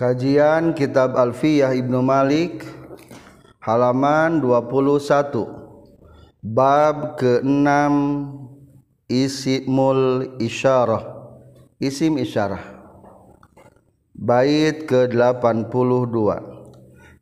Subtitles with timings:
[0.00, 2.64] Kajian Kitab Alfiyah Ibnu Malik
[3.60, 4.80] halaman 21
[6.40, 7.68] bab ke-6
[9.12, 11.04] isimul isyarah.
[11.76, 12.64] Isim isyarah.
[14.16, 15.68] Bait ke-82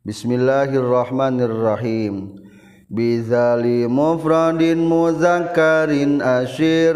[0.07, 2.39] Bismillahirrahmanirrahim.
[2.87, 6.95] Bizali mufradin muzakkarin asyir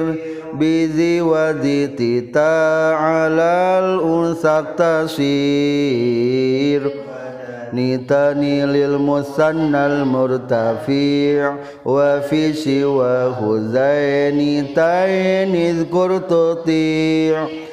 [0.59, 2.53] bizi wadi tita
[2.97, 5.23] alal unsak tasir
[7.73, 17.63] nitani lil musannal murtafi' wa fi siwa huzaini taini zkur tuti'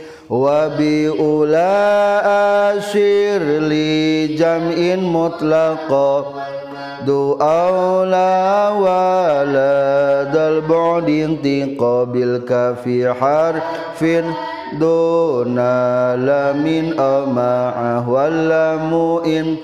[7.00, 14.24] jam'in mutlaqa du'aula waladal bu'din tiqabil kafi harfin.
[14.70, 19.58] Duna lamin ama'ah wallamu in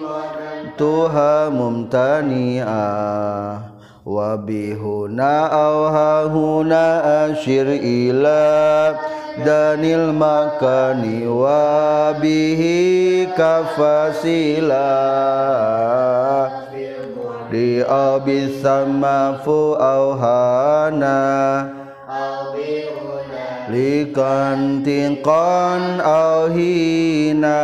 [0.74, 3.70] tuha mumtani'ah
[4.02, 8.98] wa bihuna awhahuna ashir ila
[9.46, 11.22] danil makani.
[11.22, 13.30] Wa bihi
[17.54, 21.22] أو بالسماف أو هانا
[23.70, 27.58] لكن تنقن أو هينا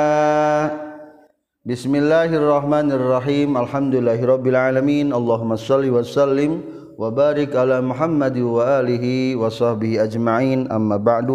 [1.67, 6.61] بسم الله الرحمن الرحيم الحمد لله رب العالمين اللهم صل وسلم
[6.99, 11.29] وبارك على محمد وآله وصحبه أجمعين أما بعد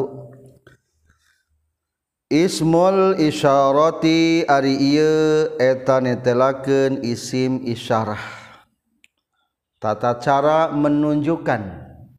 [2.28, 8.20] Ismul isyarati ari ieu eta netelakeun isim isyarah.
[9.80, 11.64] Tata cara menunjukkan,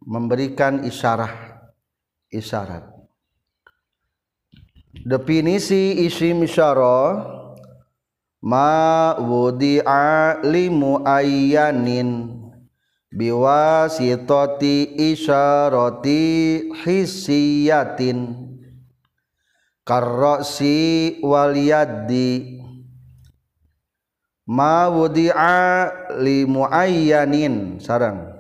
[0.09, 1.61] memberikan isyarah,
[2.33, 2.89] isyarat.
[5.05, 7.29] Definisi isim isyarah
[8.41, 12.33] ma wudi'a limu ayyanin
[13.13, 16.25] biwasitati isyarati
[16.81, 18.49] hissiyatin
[19.89, 22.61] karrosi wal yaddi
[24.45, 25.89] ma wudi'a
[26.21, 27.81] li muayyanin.
[27.81, 28.37] Sarang.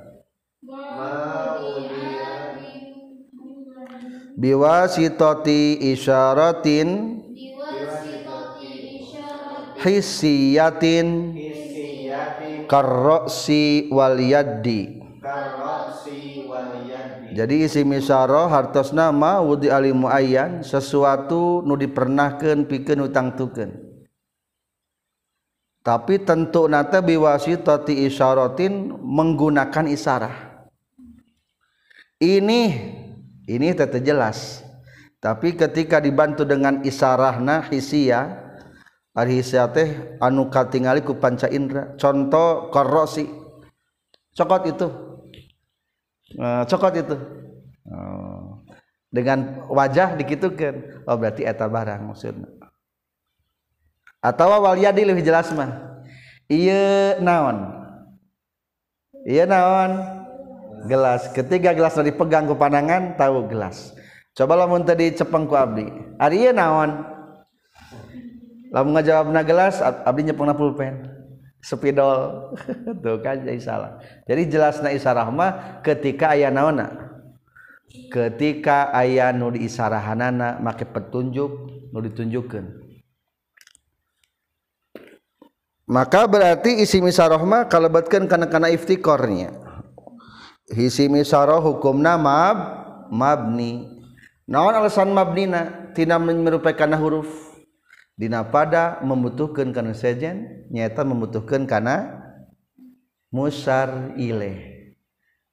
[4.36, 6.88] Biwasitati isyaratin.
[9.80, 11.08] Hissiyatin.
[12.68, 15.07] Karrosi wal yaddi
[17.32, 23.78] jadi isi misyarah hartos nama wudi ali muayyan sesuatu nu dipernahkeun pikeun utang tukeun.
[25.84, 30.66] Tapi tentu nata biwasitati isyaratin menggunakan isyarah
[32.18, 32.62] ini
[33.46, 34.66] ini tetap jelas.
[35.18, 38.38] Tapi ketika dibantu dengan isyarahna hisia
[39.14, 43.26] ari hisia teh anu katingali ku panca indra contoh korosi
[44.38, 45.07] cokot itu
[46.36, 47.16] Eh, uh, cokot itu.
[47.88, 48.60] Oh.
[49.08, 51.04] dengan wajah dikitukan.
[51.08, 52.48] Oh berarti eta barang maksudna.
[54.20, 56.04] Atau wal yadi lebih jelas mah.
[56.48, 57.72] Iya naon?
[59.24, 59.92] Iya naon?
[60.84, 61.32] Gelas.
[61.32, 63.96] Ketiga gelas dari pegang ku panangan tahu gelas.
[64.36, 65.88] Coba lamun tadi cepeng ku abdi.
[66.20, 67.08] Ari iya naon?
[68.68, 71.17] Lamun ngajawabna gelas abdi nyepengna pulpen
[71.58, 72.52] spidol
[73.02, 73.92] tuh kan jadi salah.
[74.24, 77.08] Jadi jelasna isyarah mah ketika aya naona.
[77.88, 81.50] Ketika aya nu diisarahanana make petunjuk
[81.92, 82.88] nu ditunjukkan.
[85.88, 89.56] Maka berarti isi misarah mah kalebatkeun kana-kana iftikornya.
[90.68, 92.58] Isi misarah hukumna mab
[93.08, 93.88] mabni.
[94.44, 95.92] Naon alasan mabnina?
[95.96, 97.47] Tina menyerupai huruf.
[98.18, 102.18] Dina pada membutuhkan karena sejen nyata membutuhkan karena
[103.30, 104.90] musar ileh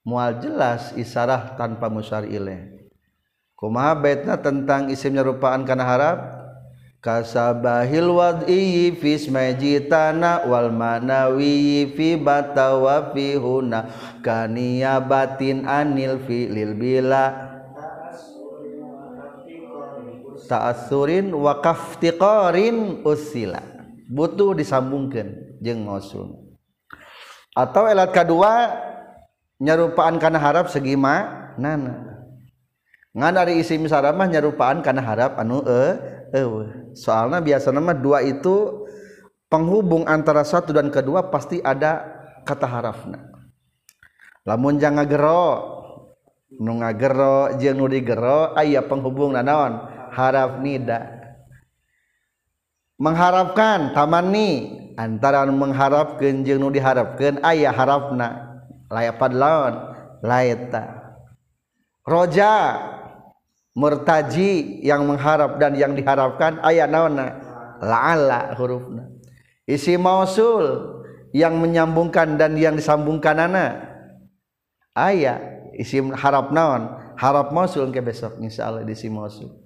[0.01, 2.89] mual jelas isarah tanpa musar ileh
[3.53, 6.19] kumaha baitna tentang isim nyerupaan karena harap?
[7.05, 13.93] Kasabahil wad'i fi smajitana wal manawi fi batawa fi huna
[14.25, 17.54] kaniyabatin anil fi lil bila.
[20.45, 23.61] ta'assurin wa kaftiqarin usila.
[24.05, 26.45] Butuh disambungkan jeung mausul.
[27.55, 28.69] Atau elat kedua
[29.63, 32.19] nyarupaan kana harap segi nana
[33.15, 35.95] ngan dari isi misaramah nyarupaan kana harap anu eh,
[36.35, 38.83] e ewe soalnya biasa nama dua itu
[39.47, 42.03] penghubung antara satu dan kedua pasti ada
[42.43, 43.23] kata harafna.
[44.43, 45.45] Lamun jangan gero
[46.59, 51.11] nu ngagero jeung nu digero aya penghubung nanaon haraf nida.
[52.95, 54.55] Mengharapkan taman nih
[54.95, 58.63] antara mengharapkan jeung nu diharapkan ayah harapna.
[58.87, 59.75] Layapan lawan
[60.21, 61.05] laeta
[62.05, 62.77] roja
[63.73, 67.35] murtaji yang mengharap dan yang diharapkan ayah naona
[67.81, 69.11] la'ala hurufna.
[69.65, 70.95] Isi mausul
[71.33, 73.73] yang menyambungkan dan yang disambungkan anak
[74.95, 75.41] ayah
[75.75, 77.03] isim harap naon?
[77.17, 79.65] Harap mausul ke besok insyaallah di isi mausul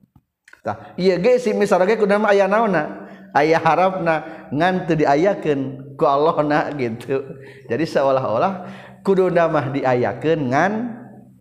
[0.59, 6.75] Tah, iya ge si misarage kudu aya naonna, aya harapna ngan teu diayakeun ku Allahna
[6.75, 7.23] gitu.
[7.71, 8.67] Jadi seolah-olah
[9.06, 10.71] kudu mah diayakeun ngan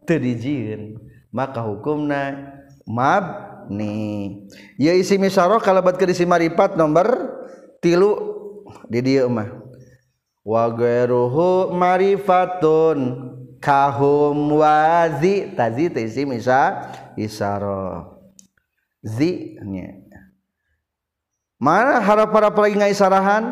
[0.07, 1.03] teu dijieun.
[1.35, 2.55] Maka hukumna
[2.89, 4.49] mabni.
[4.81, 7.37] ya isi misaroh kalebet ke isim maripat nomor
[7.83, 8.17] tilu
[8.87, 9.51] di dieu mah.
[10.47, 12.99] Wa ghairuhu marifatun
[13.61, 16.89] kahum wazi tazi isim isi misa
[17.19, 18.18] isaroh
[19.03, 19.99] zi nya
[21.59, 23.45] mana harap harap lagi ngaisarahan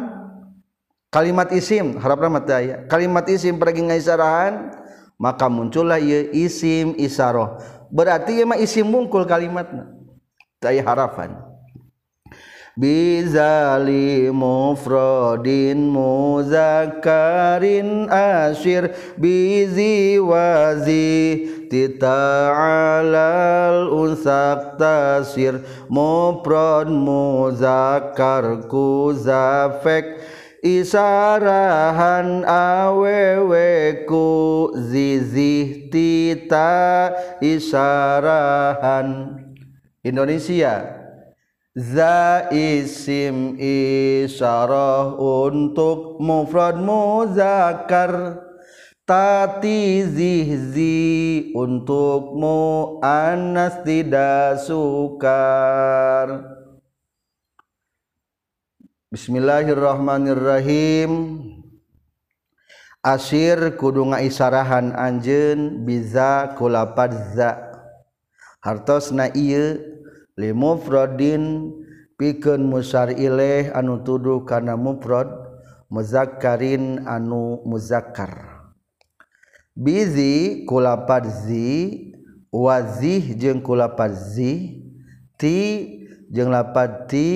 [1.10, 4.70] kalimat isim harap rahmat daya kalimat isim pergi ngaisarahan
[5.16, 7.56] maka muncullah ia isim isaroh.
[7.88, 9.88] Berarti ia mah isim mungkul kalimatnya
[10.60, 11.36] daya harapan
[12.76, 14.28] bizali
[18.12, 21.16] asyir bizi wazi
[21.70, 25.60] tita'alal unsak tasir
[25.90, 30.04] mufrad muzakkar kuzafek.
[30.66, 34.26] Isarahan aweweku
[34.74, 39.38] zizih tita isarahan.
[40.02, 41.06] Indonesia
[41.76, 48.45] za isim isyarah untuk mufrad muzakkar
[49.06, 56.42] tati zihzi untuk muannas tidak sukar.
[59.14, 61.38] Bismillahirrahmanirrahim.
[63.06, 67.78] Asir kudu ngaisarahan anjeun biza kulapad za
[68.58, 69.78] hartosna ieu
[70.34, 71.70] limufradin
[72.18, 75.30] pikeun musar ilaih anu tuduh kana mufrad
[75.86, 78.55] muzakkarin anu muzakkar
[79.76, 82.00] bizi kulaparzi
[82.48, 84.80] wazih jeung kulaparzi
[85.36, 85.56] ti
[86.32, 87.28] jeung lapad ti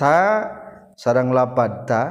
[0.00, 0.48] ta
[0.96, 2.02] sarang lapad ta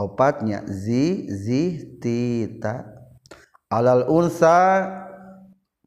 [0.00, 1.62] opatnya zi zi
[2.00, 2.96] ti ta.
[3.68, 4.88] Alal unsa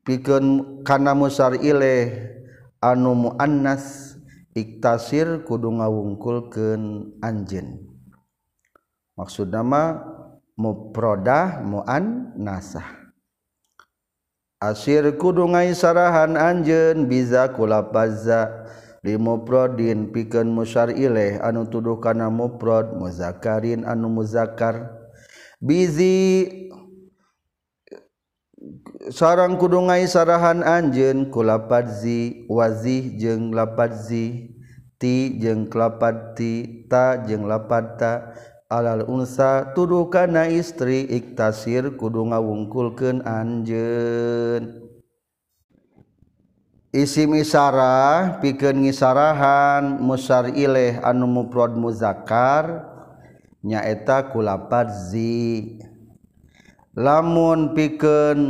[0.06, 2.12] pikeun kana musar ile
[2.84, 4.14] anu muannas
[4.54, 7.82] iktasir kudu ngawungkulkeun anjeun.
[9.16, 10.04] Maksud nama
[10.60, 13.00] muprodah muan nasah.
[14.60, 18.68] Asir kudungai sarahan anjen biza kulapazza.
[19.00, 24.92] Li muprodin pikeun musyar ilaih anu tuduh kana muprod muzakarin anu muzakkar
[25.64, 26.52] bizi
[29.08, 34.52] sarang kudungai sarahan anjen kulapazzi wazih jeung lapazzi
[35.00, 36.36] ti jeung klapad
[36.92, 38.36] ta jeung lapad ta
[38.70, 44.86] alal unsa tuduh kana istri iktasir kudu ngawungkulkeun anjeun.
[46.94, 52.86] Isim misarah pikeun ngisarahan musar ilaih anu mufrad muzakkar
[53.66, 54.42] nyaeta ku
[55.10, 55.82] zi.
[56.94, 58.42] Lamun pikeun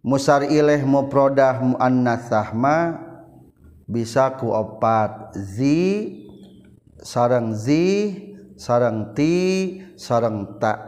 [0.00, 3.04] musar ilaih mufradah muannasah ma
[3.84, 6.12] bisa ku opat zi
[7.00, 9.32] sareng zi sarang ti
[10.00, 10.80] sarang tak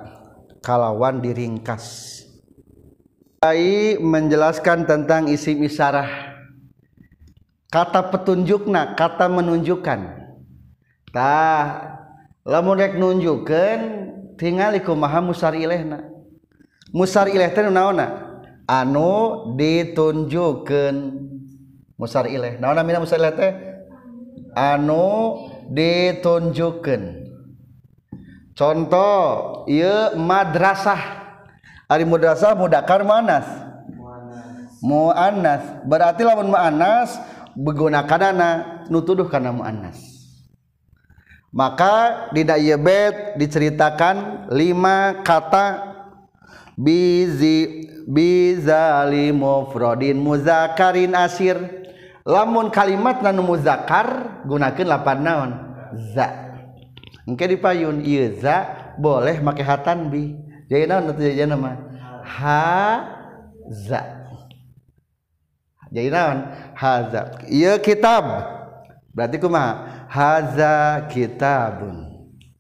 [0.65, 2.17] kalawan diringkas.
[3.39, 6.11] Ai menjelaskan tentang isim isyarah
[7.71, 10.01] kata petunjukna kata menunjukkan.
[11.15, 11.65] Tah
[12.43, 13.81] lamun rek nunjukkeun
[14.41, 16.05] tingali kumaha musar ilehna
[16.93, 18.07] musar ileh teh naonna
[18.69, 20.97] anu ditunjukkeun
[21.97, 23.53] musar ileh naonna mina musar ileh teh?
[24.59, 25.39] Anu
[25.71, 27.28] ditunjukkeun.
[28.59, 31.31] Contoh iya madrasah.
[31.89, 33.47] Ari madrasah mudakar manas
[34.83, 35.63] muannas.
[35.87, 37.19] Berarti lamun muannas
[37.55, 39.99] begunakanana nutuduh kana muannas.
[41.49, 45.97] Maka di dayebet diceritakan lima kata.
[46.79, 51.59] Bizi bizali mufradin muzakarin asir.
[52.23, 55.51] Lamun kalimat nanu muzakar gunakan lapan naon?
[56.13, 56.48] Za
[57.29, 58.65] engke dipayun ieu za
[58.97, 60.33] boleh make hatan bi.
[60.69, 61.77] Jadi naon atuh jadi nama
[62.25, 62.65] ha
[63.69, 64.01] za.
[65.93, 66.39] Jadi naon?
[66.77, 68.25] Haza ieu kitab.
[69.13, 72.09] Berarti kuma haza kitabun.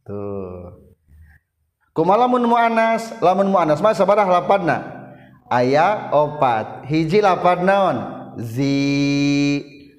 [0.04, 0.76] Tuh.
[1.92, 4.76] Kuma lamun muannas lamun muannas mah sabaraha lapadna
[5.52, 6.88] aya opat.
[6.88, 7.96] Hiji lapad naon?
[8.40, 8.76] Zi.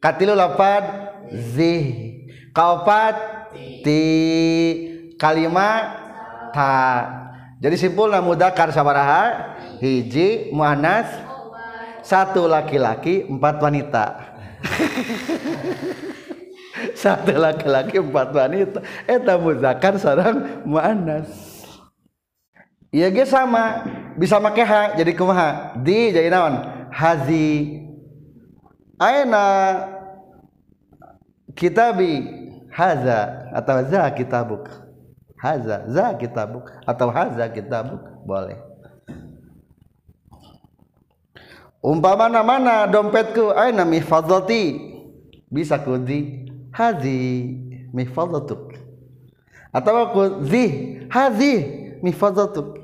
[0.02, 1.12] Katilu lapad?
[1.30, 2.10] Zi
[2.54, 3.16] kaopat
[3.56, 4.04] ti.
[5.20, 5.70] Kalima
[6.56, 6.76] ta.
[7.60, 11.12] Jadi simpulna mudakar sabaraha hiji muannas
[12.10, 14.06] satu laki-laki empat wanita.
[16.96, 18.80] Satu laki-laki empat wanita.
[19.04, 21.28] Eta mudakar sarang muannas.
[22.90, 23.86] Iya ge sama
[24.18, 25.78] bisa make ha jadi kumaha?
[25.78, 26.66] Di jadi naon?
[26.90, 27.78] Hazi.
[28.98, 29.46] Aina
[31.54, 32.26] kitabi
[32.74, 34.70] haza atau za kitabuk.
[35.40, 36.68] Haza za kitabuk.
[36.84, 38.02] Atau haza kitabuk.
[38.28, 38.60] Boleh.
[41.80, 43.56] Umpama mana dompetku?
[43.56, 44.92] Aina mihfadzati?
[45.48, 47.56] Bisa ku di hazi
[47.96, 48.76] mihfadzatuk.
[49.72, 51.00] Atau ku zi?
[51.08, 51.54] Hazi
[52.04, 52.78] mihfadzatuk.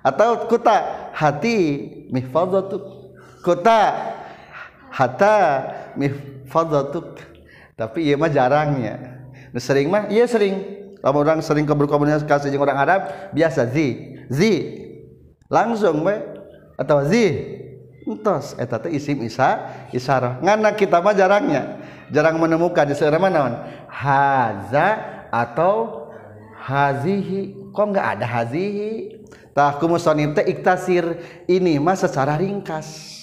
[0.00, 1.58] Atau kuta hati
[2.14, 2.84] mihfadzatuk.
[3.42, 3.80] Kuta
[4.88, 5.36] hata
[5.98, 7.20] mihfadzatuk.
[7.74, 9.09] Tapi iya mah jarangnya
[9.58, 10.06] sering mah?
[10.06, 10.62] Iya sering.
[11.00, 13.00] Kalau orang sering berkomunikasi dengan orang Arab
[13.32, 14.18] biasa zi.
[14.28, 14.52] Zi.
[15.48, 16.20] Langsung be
[16.76, 17.58] atau zi.
[18.04, 18.54] Entos.
[18.60, 20.38] Eta teh isim isa isarah.
[20.44, 21.80] Ngana kita mah jarangnya.
[22.10, 23.54] Jarang menemukan di mana naon
[23.88, 24.88] haza
[25.30, 26.06] atau
[26.58, 27.70] hazihi.
[27.70, 29.22] Kok nggak ada hazihi?
[29.54, 31.16] Tah kumusonib teh iktasir.
[31.48, 33.19] Ini mah secara ringkas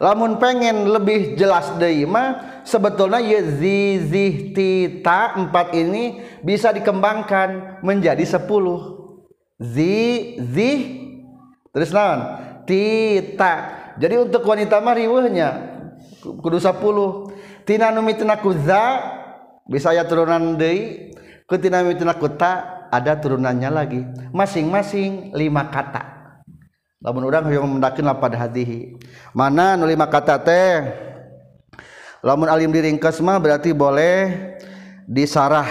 [0.00, 7.80] lamun pengen lebih jelas deui mah sebetulnya ya zi zi tita empat ini bisa dikembangkan
[7.84, 8.96] menjadi sepuluh.
[9.60, 10.72] Zi zi
[11.68, 12.48] terus naon?
[12.64, 13.54] Tita
[14.00, 15.48] jadi untuk wanita mah riweuhnya
[16.20, 18.84] kudu 10 tina nu mitna za
[19.68, 21.12] bisa ya turunan deui.
[21.44, 24.00] Ku tina mitna ta ada turunannya lagi.
[24.32, 26.19] Masing-masing lima kata
[27.00, 29.00] lamun urang hoyong mendakeun lapad hadihi.
[29.32, 30.84] Mana nu lima kata teh?
[32.20, 34.56] Lamun alim diringkes mah berarti boleh
[35.08, 35.68] disarah.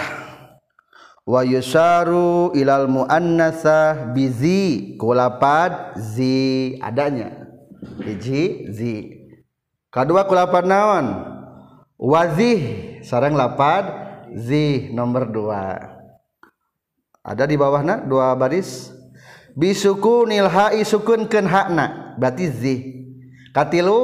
[1.22, 7.46] Wa yusaru ilal muannatsa bizi kulapad zi adanya.
[8.02, 8.94] Hiji zi.
[9.94, 11.06] Kedua kulapan naon?
[11.94, 12.58] Wazih
[13.06, 13.86] sarang lapad
[14.34, 15.78] zi nomor dua.
[17.22, 18.90] Ada di bawahna dua baris
[19.56, 22.16] bisuku nilhai sukunkeun hakna.
[22.18, 22.74] Berarti zi
[23.54, 24.00] katilu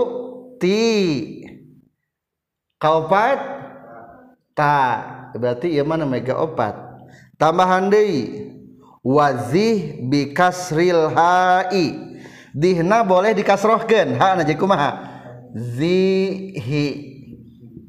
[0.59, 0.81] ti.
[2.77, 3.39] Kaupat
[4.53, 4.79] ta.
[5.37, 6.77] Berarti ieu mana mega opat
[7.37, 8.53] tambahan deui.
[9.07, 12.05] Wazih bikasril hai.
[12.57, 14.91] Dihna boleh dikasrohkan ha naji kumaha?
[15.53, 16.87] Zihi.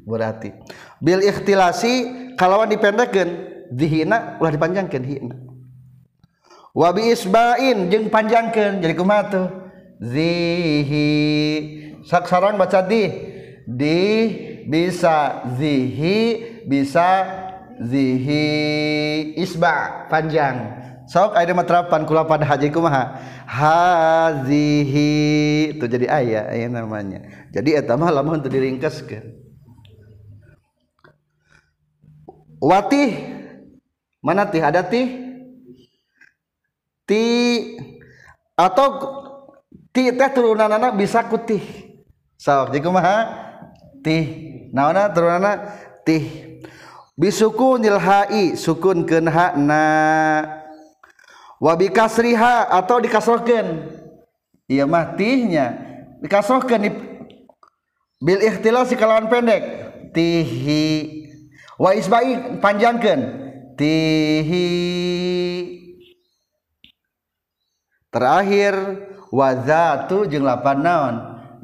[0.04, 0.52] Berarti.
[1.00, 3.28] Bil ikhtilasi kalawan dipendekkan
[3.72, 5.47] dihina ulah dipanjangkan hina
[6.78, 9.50] wabi isbain jeng panjangkan jadi kumaha tuh?
[9.98, 11.10] Zihi.
[12.06, 13.10] Sarang baca di.
[13.66, 14.00] Di
[14.70, 17.26] bisa zihi bisa
[17.82, 18.46] zihi.
[19.34, 20.78] Isba panjang.
[21.08, 23.18] Sok ada materapan kula pada haji kumaha?
[23.48, 25.10] Hazihi.
[25.74, 27.26] Itu jadi ayat ayat namanya.
[27.50, 29.24] Jadi eta mah lamun teu diringkeskeun.
[32.62, 33.34] Watih.
[34.22, 34.60] Mana tih?
[34.60, 35.27] Ada tih
[37.08, 37.24] ti
[38.52, 38.88] atau
[39.88, 41.88] ti teh turunan anak bisa kutih
[42.38, 43.18] sok jadi kumaha?
[43.98, 44.24] Tih.
[44.70, 45.58] Naona turunan
[46.06, 46.54] tih.
[47.18, 49.82] Bisukunil hai sukun kenha na
[51.58, 53.90] wabi kasriha atau dikasrohkan
[54.70, 55.74] iya mah tihnya.
[56.22, 56.90] Dikasrohkan di
[58.22, 59.62] bil ikhtilal si kalangan pendek.
[60.14, 60.86] Tihi.
[61.74, 63.18] Wa isbai panjangkan
[63.74, 64.66] tihi.
[68.08, 68.74] Terakhir
[69.32, 71.14] wa zatu jeung lapan naon?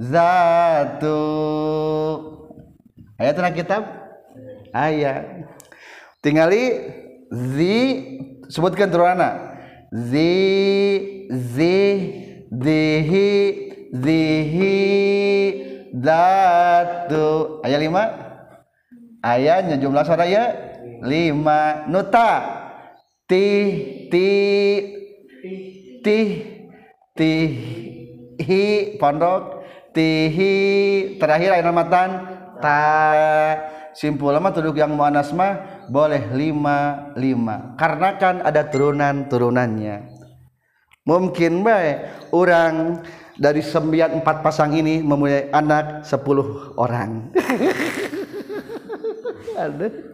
[0.01, 1.23] Zatu.
[3.21, 3.83] Ayat tengah kitab?
[4.75, 5.47] Ayat
[6.19, 6.83] tingali
[7.31, 7.77] zi
[8.51, 9.55] sebutkan turana
[9.93, 10.35] zi
[11.31, 11.79] zi
[12.51, 13.31] zihi
[13.95, 14.79] zihi
[15.95, 18.05] datu ayat lima?
[19.25, 20.53] Ayatnya jumlah suara ya?
[21.01, 21.89] Lima.
[21.89, 22.61] Nuta.
[23.25, 23.49] Ti
[24.13, 24.29] ti
[26.05, 26.45] ti
[27.17, 27.33] ti
[28.37, 28.65] hi
[29.01, 29.65] pondok
[29.97, 30.53] tihi
[31.17, 32.09] terakhir ayat namatan
[32.61, 32.83] ta
[33.97, 37.73] simpul lama tuduk yang muanas mah boleh lima lima.
[37.81, 40.13] Karena kan ada turunan turunannya.
[41.05, 43.05] Mungkin baik orang
[43.37, 47.33] dari sembilan empat pasang ini mempunyai anak sepuluh orang.
[49.55, 50.14] Turunan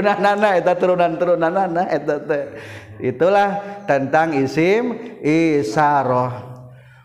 [0.00, 2.44] nana eta turunan turunan nana teh
[3.02, 6.30] itulah tentang isim isaroh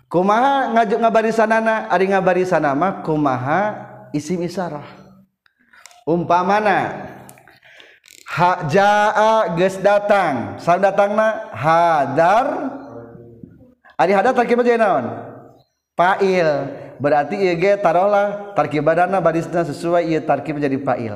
[0.08, 3.62] kumaha ngajuk ngabarisan nana ari ngabarisan nama kumaha
[4.14, 4.86] isim isaroh
[6.06, 7.10] umpamana
[8.36, 10.60] ha jaa geus datang.
[10.60, 12.46] Sal datangna hadar.
[13.96, 15.08] Ari hadar tarkib jadi naon?
[15.96, 16.48] Fa'il.
[17.00, 21.16] Berarti ieu ge tarolah tarkibadana barisna sesuai ieu tarkib jadi fa'il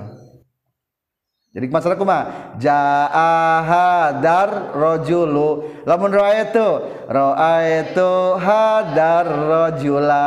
[1.49, 2.19] jadi masalah kuma
[2.61, 6.67] jaa hadar rajulu lamun raaitu
[7.09, 10.25] raaitu hadar rajula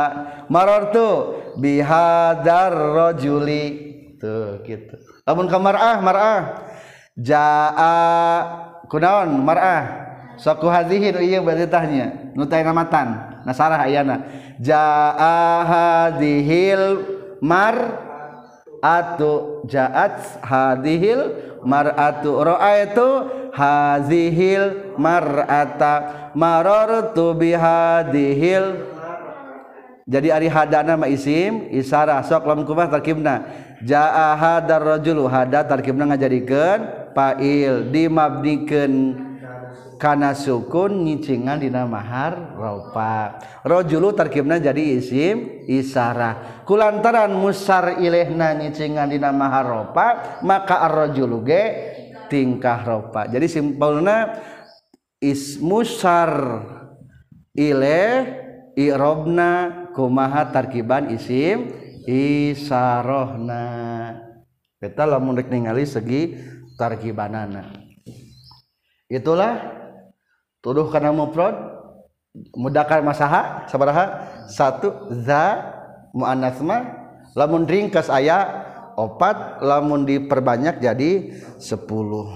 [0.51, 4.95] marartu bihadar rajuli tuh gitu.
[5.27, 6.41] Lamun ka mar'ah mar'ah.
[7.19, 8.37] Jaa
[8.87, 9.83] kunaon mar'ah.
[10.39, 14.25] Saku hadhihi ieu berarti tahnya nu teh namatan nasarah ayana.
[14.57, 17.05] Jaa hadhil
[17.43, 17.75] mar
[18.83, 21.31] atu jaat hadhil
[21.63, 22.43] mar'atu.
[22.43, 23.07] Ra'aitu
[23.55, 26.29] hazihil mar'ata.
[26.35, 28.91] Marartu bihadihil.
[30.03, 33.47] Jadi ari hadana ma isim isarah sok lam kumah tarkibna.
[33.79, 39.15] Jaa hadar rajulu hada tarkibna ngajadikeun fa'il dimabnikeun
[40.03, 43.39] kana sukun nyicingan dina mahar ropa.
[43.63, 50.07] Rojulu tarkibna jadi isim isarah kulantaran musar ilehna nyicingan dina mahar ropa
[50.43, 51.63] maka ar-rajulu ge
[52.27, 53.31] tingkah ropa.
[53.31, 54.43] Jadi simpulna
[55.23, 56.35] is musar
[57.55, 58.43] ileh
[58.75, 61.71] i'robna kumaha tarkiban isim
[62.03, 63.63] isarohna.
[64.83, 66.35] Kita lamun ningali segi
[66.75, 67.71] tarkibanana.
[69.07, 69.82] Itulah
[70.63, 71.53] tuduh karena mufrad
[72.55, 74.31] mudakar masaha sabaraha.
[74.47, 75.59] Satu za
[76.15, 76.81] muannas ma
[77.35, 78.63] lamun ringkas aya
[78.95, 82.31] opat lamun diperbanyak jadi sepuluh.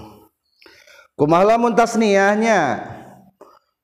[1.18, 2.94] Kumaha lamun tasniyahnya?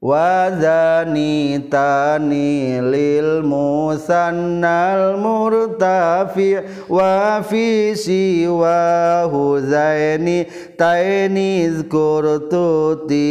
[0.05, 6.61] Wazani tani lil musannal murtafi
[6.93, 10.45] wa fi siwa huzaini
[10.77, 13.25] taini zkurtuti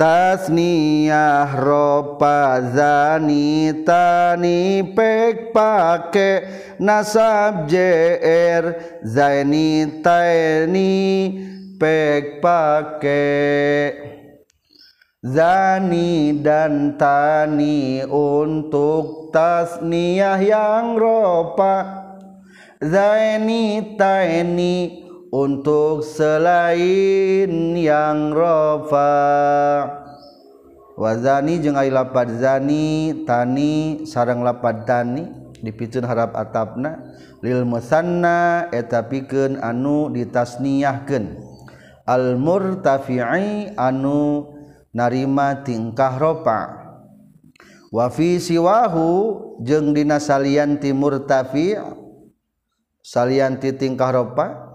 [0.00, 6.30] tasniyah ropa zani tani pek pake
[6.80, 10.96] nasab jr zaini taini
[11.76, 13.28] pek pake
[15.20, 21.76] zani dan tani untuk tasniyah yang ropa
[22.80, 29.14] zaini taini untuk selain yang rofa
[30.98, 35.30] wazani jeung ai lapad zani tani sareng lapad tani
[35.62, 41.48] dipicun harap atapna lil musanna eta pikeun anu ditasniyahkeun.
[42.10, 44.50] Al murtafi'i anu
[44.90, 46.90] narima tingkah ropa
[47.94, 49.08] wafi siwahu
[49.62, 51.78] jeung dina salianti murtafi
[52.98, 54.69] salianti tingkah ropa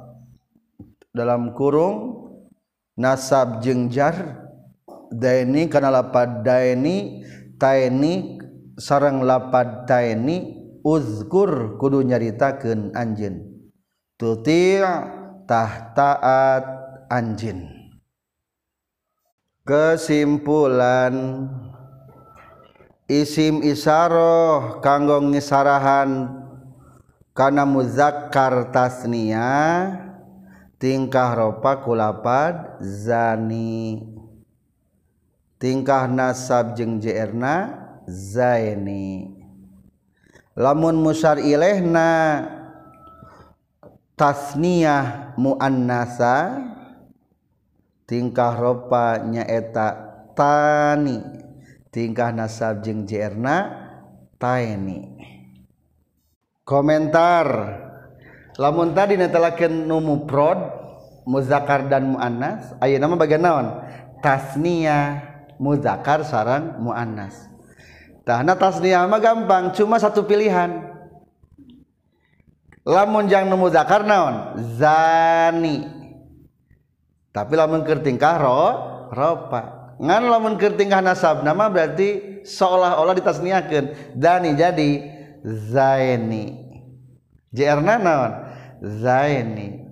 [1.15, 2.27] dalam kurung
[2.99, 4.45] nasab jengjar
[5.07, 7.23] daini karena lapad daini
[7.55, 8.35] taini
[8.75, 13.41] sarang lapad taini uzkur kudu nyaritakeun anjeun.
[14.15, 14.79] Tuti'
[15.47, 16.65] tah taat
[17.11, 17.67] anjeun.
[19.65, 21.49] Kesimpulan
[23.09, 26.31] isim isaroh kanggo ngisarahan
[27.33, 30.05] kana muzakkar tasniyah
[30.85, 34.05] tingkah ropa kulapad zani.
[35.57, 37.73] Tingkah nasab jeung jerna
[38.05, 39.33] zaini.
[40.53, 42.45] Lamun musar ilehna
[44.13, 46.61] tasniyah muannasa
[48.05, 49.87] tingkah ropa nyaeta
[50.37, 51.17] tani.
[51.89, 53.73] Tingkah nasab jeung jerna
[54.37, 55.17] taini
[56.61, 57.81] komentar.
[58.55, 60.74] Lamun tadi netelakeun nu mufrad
[61.25, 63.81] muzakkar dan muannas aya nama bagian naon?
[64.21, 65.21] Tasniyah
[65.57, 67.49] muzakkar sarang muannas.
[68.25, 70.93] Tahna tasniyah mah gampang cuma satu pilihan.
[72.85, 74.61] Lamun jang nu muzakkar naon?
[74.77, 75.89] Zani.
[77.33, 78.61] Tapi lamun keur tingkah ro
[79.11, 79.93] ropa.
[79.97, 84.91] Ngan lamun keur tingkah nasab nama berarti seolah-olah ditasniahkeun dani jadi
[85.43, 86.45] zaini.
[87.49, 88.31] JR naon?
[88.83, 89.84] Zaini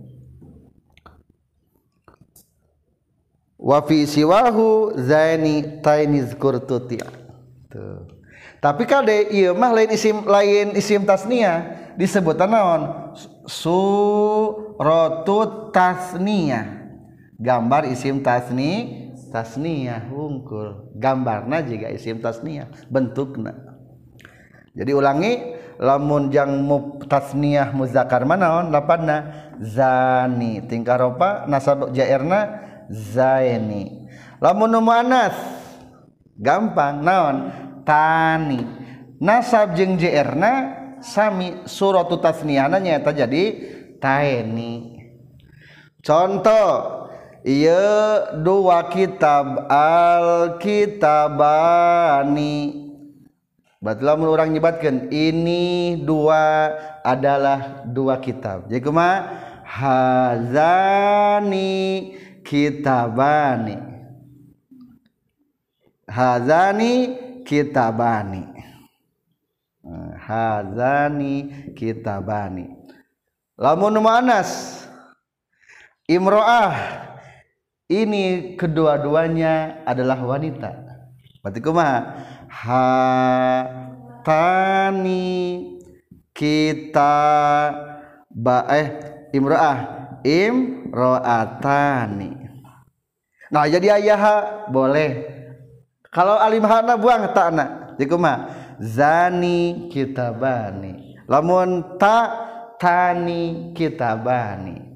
[3.63, 6.99] wa fi siwahu zaini taini zkurtuti
[7.71, 8.12] tuh.
[8.60, 11.80] Tapi kalau iya mah lain isim lain isim tasnia.
[11.99, 13.12] Disebut naon?
[13.45, 15.38] Suratu
[15.76, 16.88] tasnia.
[17.36, 19.04] Gambar isim tasni
[19.36, 20.95] tasnia hungkul.
[20.95, 23.52] Gambarna juga isim tasnia bentukna.
[24.73, 30.63] Jadi ulangi lamun jang mu tasniah muzakkar manaon lapanna zani.
[30.63, 34.08] Tingkah ropa nasab jairna zaini.
[34.41, 35.36] Lamun muannas
[36.36, 37.52] gampang naon?
[37.84, 38.63] Tani.
[39.24, 43.43] Nasab jeung jairna sami suratu tasniahna nyaeta jadi
[44.00, 45.00] taeni.
[46.04, 47.08] Contoh
[47.48, 51.63] iya dua kitab al kitabani
[53.84, 56.72] Batlah orang nyebatkan ini dua
[57.04, 58.72] adalah dua kitab.
[58.72, 59.28] Jadi kuma
[59.67, 61.67] hazani
[62.53, 63.81] kitabani.
[66.05, 66.93] Hazani
[67.41, 68.45] kitabani.
[70.21, 71.33] Hazani
[71.73, 72.69] kitabani.
[73.57, 74.85] Lamun manas
[76.05, 76.77] imro'ah
[77.89, 80.77] ini kedua-duanya adalah wanita.
[81.41, 82.21] Berarti kumaha?
[82.53, 83.65] hatani
[86.37, 87.17] kita
[88.29, 88.87] baeh
[89.33, 92.42] imro'ah imro'atani
[93.53, 94.23] nah jadi ayah
[94.73, 95.29] boleh.
[96.09, 98.49] Kalau alim hana buang takna jadi kuma
[98.81, 101.21] zani kitabani.
[101.29, 102.17] Lamun ta
[102.81, 104.93] tani kitabani.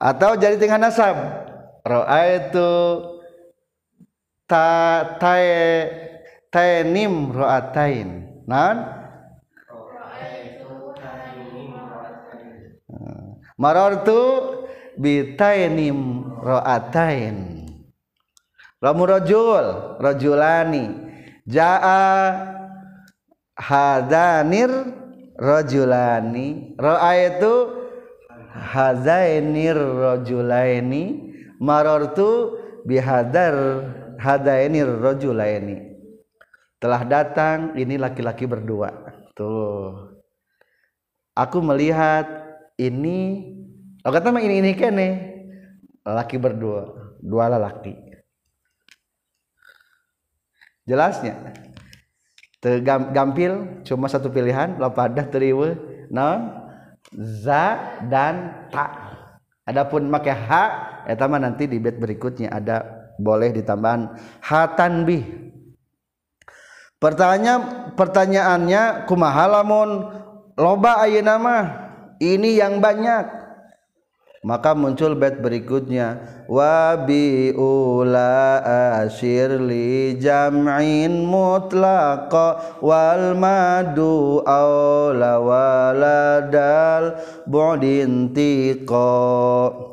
[0.00, 1.16] Atau jadi tinggal nasab
[1.84, 2.72] roa itu
[4.48, 5.88] ta tae
[6.48, 8.40] taenim ro'atain.
[8.48, 8.99] Nan
[13.60, 14.56] marartu
[14.96, 17.68] bi taenim ro'atain.
[18.80, 20.88] Lamu rajul rajulani
[21.44, 22.32] jaa
[23.52, 24.72] hadanir
[25.36, 27.76] rajulani ra'aitu
[28.56, 31.28] hazainir rajulaini
[31.60, 32.56] marartu
[32.88, 33.84] bihadar
[34.16, 35.76] hadaini ini
[36.80, 38.88] telah datang ini laki-laki berdua.
[39.36, 40.16] Tuh.
[41.36, 42.49] Aku melihat
[42.80, 43.44] ini
[44.00, 45.08] oh kata mah ini ini kene
[46.00, 46.88] laki berdua
[47.20, 47.92] dua lelaki.
[50.88, 51.52] Jelasnya
[53.12, 55.76] gampil cuma satu pilihan lapadah teriwe
[56.08, 56.56] non
[57.12, 59.12] za dan ta.
[59.68, 60.64] Adapun pakai ha
[61.06, 62.82] eta nanti di bed berikutnya ada
[63.20, 65.22] boleh ditambahan hatan bih
[66.96, 69.90] pertanyaan pertanyaannya kumaha lamun?
[70.60, 71.89] Loba ayeuna mah
[72.20, 73.40] ini yang banyak.
[74.40, 76.16] Maka muncul bait berikutnya.
[76.48, 78.64] Wa bi ula
[79.04, 89.89] asyir li jam'in mutlaqa wal madu aula waladal bu'din tiqa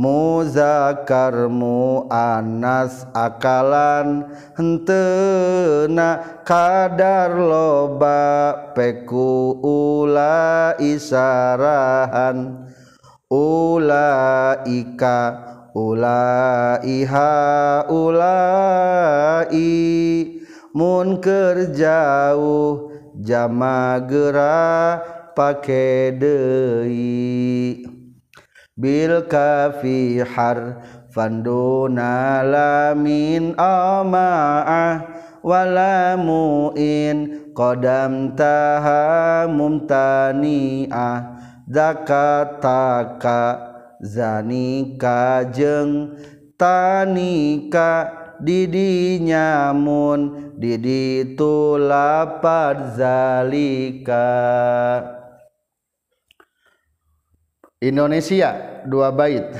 [0.00, 12.64] muzakarmu Anas akalan hentena kadar loba peku ula isarahan
[13.28, 15.20] ula ika
[15.76, 18.40] ula iha ula
[19.52, 19.68] i
[20.72, 22.88] mun kerjauh
[23.20, 24.96] jama gera
[25.36, 27.99] pake deui.
[28.80, 31.44] Bil kafi harfan
[32.48, 35.04] lamin ama'ah
[35.44, 41.38] wala mu'in qadam taha mumtani'ah.
[41.70, 43.42] Zakataka
[44.02, 46.18] zanika jeng
[46.58, 48.10] tanika
[48.42, 54.26] didi nyamun didi tulapad zalika
[57.80, 59.56] Indonesia dua bait.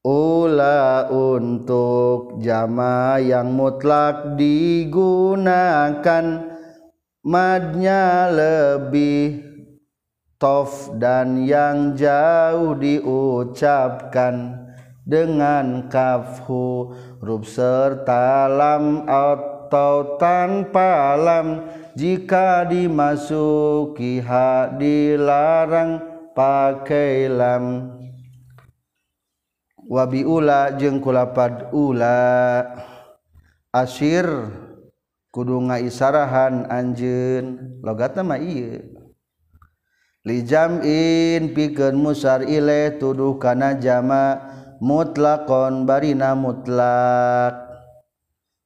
[0.00, 6.24] Ula untuk jama yang mutlak digunakan
[7.20, 9.44] madnya lebih
[10.40, 14.56] tof dan yang jauh diucapkan
[15.04, 21.68] dengan kafhu rub serta lam atau tanpa lam.
[21.92, 27.96] Jika dimasuki hak dilarang pakai lam
[29.88, 32.60] wabi ula jeung kulapad ula.
[33.72, 34.28] Asir.
[35.32, 37.76] Kudu ngaisarahan anjeun.
[37.84, 38.80] Logatna mah ieu.
[40.24, 44.40] Lijam'in pikeun musar ile tuduh kana jama
[44.80, 47.68] mutlaqon barina mutlak.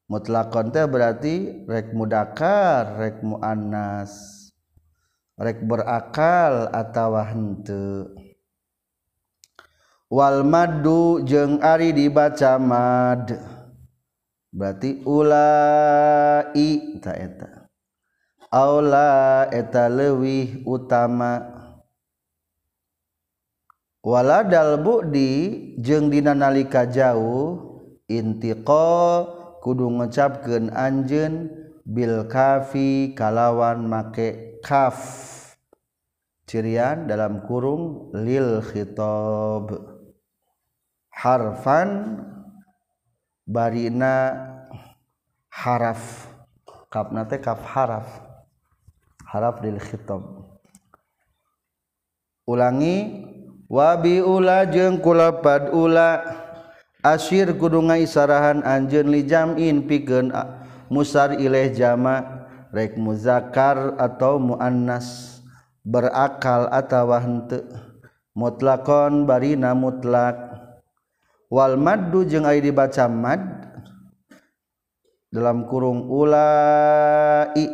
[0.06, 4.39] Mutlaqon teh berarti rek mudakar rek muannas.
[5.40, 8.12] rek berakal atawa henteu.
[10.12, 13.40] Wal madu jeung ari dibaca mad.
[14.50, 17.70] Berarti ulai ta eta.
[18.50, 21.38] Aula eta leuwih utama.
[24.03, 27.79] Wala dal budi jeung dina nalika jauh
[28.11, 29.22] intiqa
[29.62, 31.55] kudu ngecapkeun anjeun
[31.87, 34.49] bil kafi kalawan make.
[34.62, 34.96] kaf.
[36.46, 39.76] Cirian dalam kurung lil khitob.
[41.10, 42.20] Harfan
[43.46, 44.34] barina
[45.50, 46.30] haraf.
[46.90, 48.08] Kapna teh kaf haraf.
[49.28, 50.50] Haraf lil khitob.
[52.50, 53.26] Ulangi
[53.70, 56.18] wabi ula jeung kulapad ula
[57.06, 60.34] asyir kudu ngaisarahan anjeun li jam'in pikeun
[60.90, 62.39] musar ilaih jama'
[62.70, 65.38] rek muzakar atau muannas
[65.83, 67.66] berakal atawa henteu.
[68.35, 70.38] Mutlakon barina mutlak.
[71.50, 73.42] Wal maddu jeung aya dibaca mad
[75.35, 77.66] dalam kurung ulai.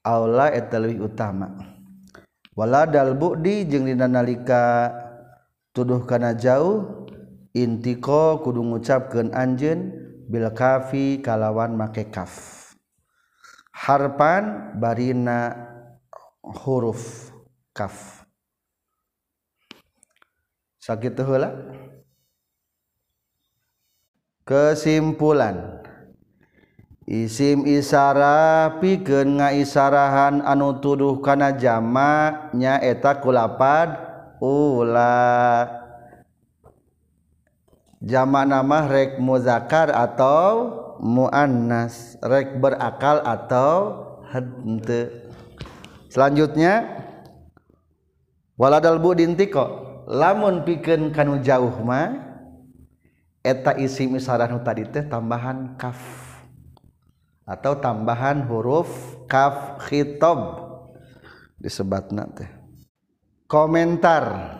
[0.00, 1.52] Aula eta leuwih utama.
[2.56, 4.90] Wala dal bu'di jeung dina nalika
[5.76, 7.06] tuduh kana jauh
[7.52, 9.92] intiko kudu ngucapkeun anjeun
[10.26, 12.57] bil kafi kalawan make kaf.
[13.78, 15.54] harpan barina
[16.42, 17.30] huruf
[17.70, 18.26] kaf.
[20.82, 21.54] Sakit heula?
[24.42, 25.78] Kesimpulan.
[27.08, 33.96] Isim isara pikeun ngaisarahan anu tuduh kana jamak nya eta kulapad
[34.40, 35.64] ula.
[38.04, 43.74] Jamak nama rek muzakkar atau muannas rek berakal atau
[44.28, 45.30] hente.
[46.08, 46.84] Selanjutnya
[48.58, 52.28] waladal budin tiko lamun pikeun kanu jauh mah
[53.44, 56.00] eta isim isarah nu tadi teh tambahan kaf
[57.48, 58.88] atau tambahan huruf
[59.24, 60.68] kaf khitab
[61.56, 62.50] disebatna teh.
[63.48, 64.56] Komentar.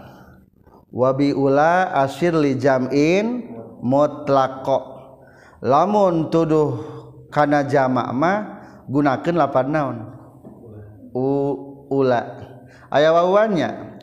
[0.88, 3.44] Wabi ula asyir li jam'in
[3.84, 4.97] mutlaqo
[5.62, 6.70] lamun tuduh
[7.28, 8.36] kana jamak mah
[8.88, 9.96] gunakeun lapan naon?
[11.12, 11.26] U
[11.88, 12.22] ula.
[12.88, 14.00] Aya wawannya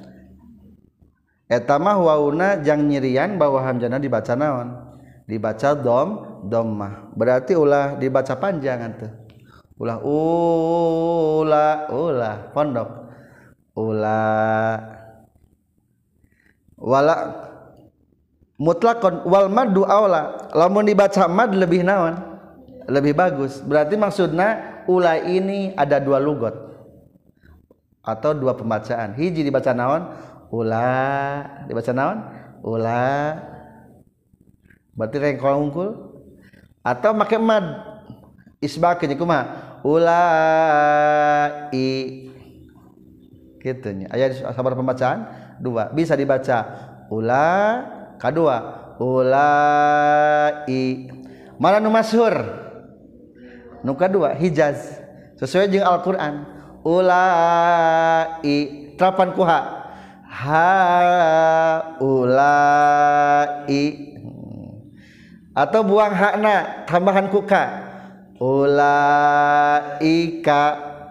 [1.46, 4.68] eta mah wauna jang nyirian bahwa hamzana dibaca naon?
[5.26, 6.10] Dibaca dom
[6.46, 9.10] dommah berarti ulah dibaca panjang teh
[9.82, 12.90] ulah ula ula pondok.
[13.76, 14.24] Ula.
[16.80, 17.16] Wala
[18.56, 20.50] mutlakon wal madu aula.
[20.56, 22.16] Lamun dibaca mad lebih naon?
[22.88, 23.60] Lebih bagus.
[23.64, 26.54] Berarti maksudnya ula ini ada dua lugot.
[28.06, 29.18] Atau dua pembacaan.
[29.18, 30.14] Hiji dibaca naon?
[30.54, 31.66] Ula.
[31.66, 32.18] Dibaca naon?
[32.62, 33.36] Ula.
[34.96, 35.90] Berarti rengkol unggul
[36.86, 37.66] atau pakai mad.
[38.62, 41.74] Isbakeun kumaha ulai.
[43.62, 44.08] Gitu nya.
[44.54, 45.26] Sabar pembacaan.
[45.58, 45.90] Dua.
[45.94, 46.66] Bisa dibaca.
[47.10, 47.82] Ula
[48.22, 50.68] kedua ulai.
[51.56, 52.34] Mana nu masyhur.
[53.84, 55.00] Nu kedua hijaz.
[55.40, 56.46] Sesuai dengan Al-Qur'an.
[56.84, 58.44] Ulai.
[58.96, 59.60] Terapan kuha.
[60.26, 63.80] Ha ulai
[65.56, 67.64] atau buang hakna tambahan kuka.
[68.44, 70.64] Ulaika.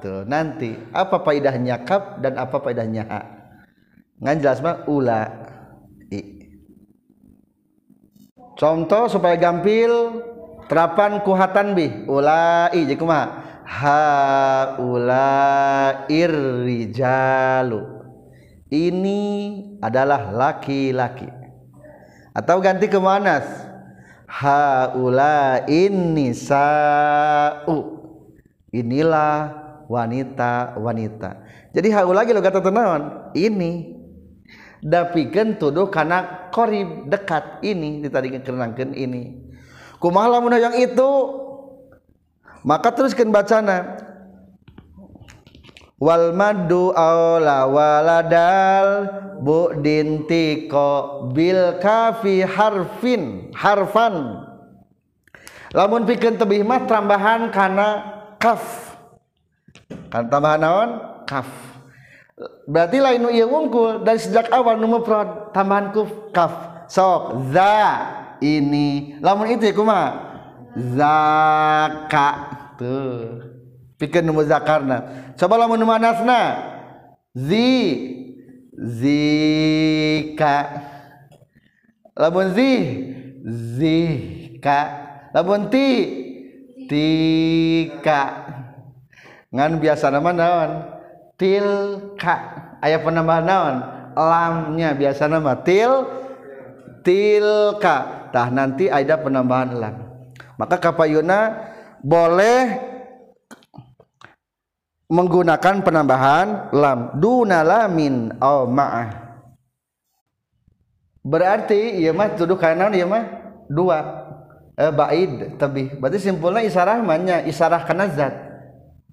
[0.05, 0.77] Tuh nanti.
[0.93, 3.25] Apa faedahnya kaf dan apa faedahnya ha?
[4.21, 5.54] Ngan jelas mah ula
[8.59, 10.23] contoh supaya gampil
[10.67, 12.07] terapan kuhatan bi.
[12.09, 12.97] Ulai jadi
[13.65, 17.81] ha ula irrijalu
[18.69, 19.23] ini
[19.79, 21.31] adalah laki-laki.
[22.35, 23.47] Atau ganti ke manas
[24.27, 27.79] ha ula ini sa'u
[28.75, 31.31] inilah wanita-wanita.
[31.75, 33.94] Jadi haula lagi lo kata tenawan ini
[34.85, 39.41] dapikan tuduh karena korib dekat ini ditadikan kenangkan ini.
[39.97, 41.11] Kumaha lamun yang itu?
[42.61, 43.97] Maka teruskan bacana.
[45.97, 48.89] Wal madu aula waladal
[49.41, 54.45] bu dintiko bil kafi harfin harfan.
[55.73, 57.89] Lamun pikeun tebih mah tambahan kana
[58.37, 58.93] kaf.
[60.13, 60.91] Kan tambahan naon?
[61.25, 61.74] Kaf
[62.67, 67.75] berarti lain nu ieu wungkul dari sejak awal nu mufrad tambahan kuf kaf sok za
[68.45, 69.19] ini.
[69.25, 70.09] Lamun itu ya kumaha?
[70.75, 72.31] Zaka
[72.77, 73.41] tuh.
[73.97, 75.33] Pikir nemu zakarna.
[75.39, 76.59] Coba lamun manasna?
[77.33, 77.71] Zi
[78.75, 80.57] zika.
[82.19, 82.71] Lamun zi
[83.79, 84.81] zika.
[85.31, 85.87] Lamun ti
[86.91, 88.23] tika.
[89.55, 90.71] Ngan biasa nama naon
[91.45, 92.37] tilka
[92.81, 93.77] ayat penambahan naon?
[94.17, 96.09] Lamnya biasa nama til
[97.05, 99.95] tilka tah nanti ada penambahan lam.
[100.57, 101.53] Maka kapayuna
[102.01, 102.81] boleh
[105.13, 107.21] menggunakan penambahan lam.
[107.21, 109.23] Duna lamin au ma'ah.
[111.21, 113.25] Berarti iya mah tuduh kanan iya mah
[113.69, 114.25] dua.
[114.75, 118.35] Eh, baid tapi berarti simpulnya isarah mana isarah kana zat.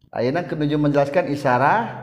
[0.09, 2.00] Ayeuna menuju menjelaskan isarah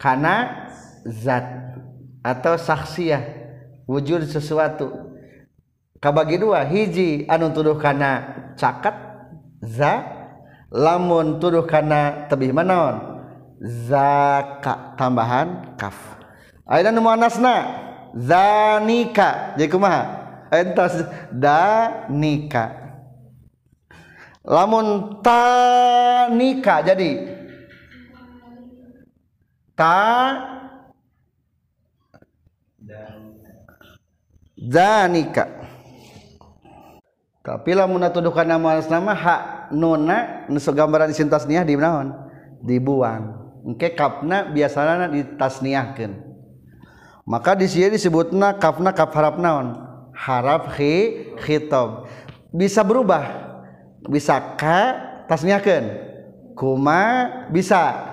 [0.00, 0.64] kana
[1.04, 1.76] zat
[2.24, 3.20] atau saksiyah
[3.84, 5.12] wujud sesuatu.
[6.00, 8.24] Kabagi dua hiji anu tuduh kana
[8.56, 8.96] cakat
[9.60, 10.00] za
[10.72, 13.20] lamun tuduh kana tebih manaon
[13.60, 16.16] zaka tambahan kaf.
[16.64, 17.54] Ayeuna nu muannasna
[18.16, 20.02] zanika jadi kumaha?
[20.48, 22.80] Entos danika.
[24.40, 27.39] Lamun tanika jadi
[29.80, 30.36] ta
[34.60, 35.48] zanika.
[37.40, 42.12] Tapi lamun atudukan nama atas nama hak nona nusu gambaran di tasniah di naon?
[42.60, 44.60] Dibuang engke kapna di
[45.40, 46.12] tasniahkeun.
[47.24, 49.80] Maka di sini disebutna kafna kaf harap naon?
[50.12, 52.04] Harap khi khitab
[52.52, 53.48] bisa berubah.
[54.04, 56.12] Bisa ka tasniahkeun.
[56.52, 58.12] Kuma bisa.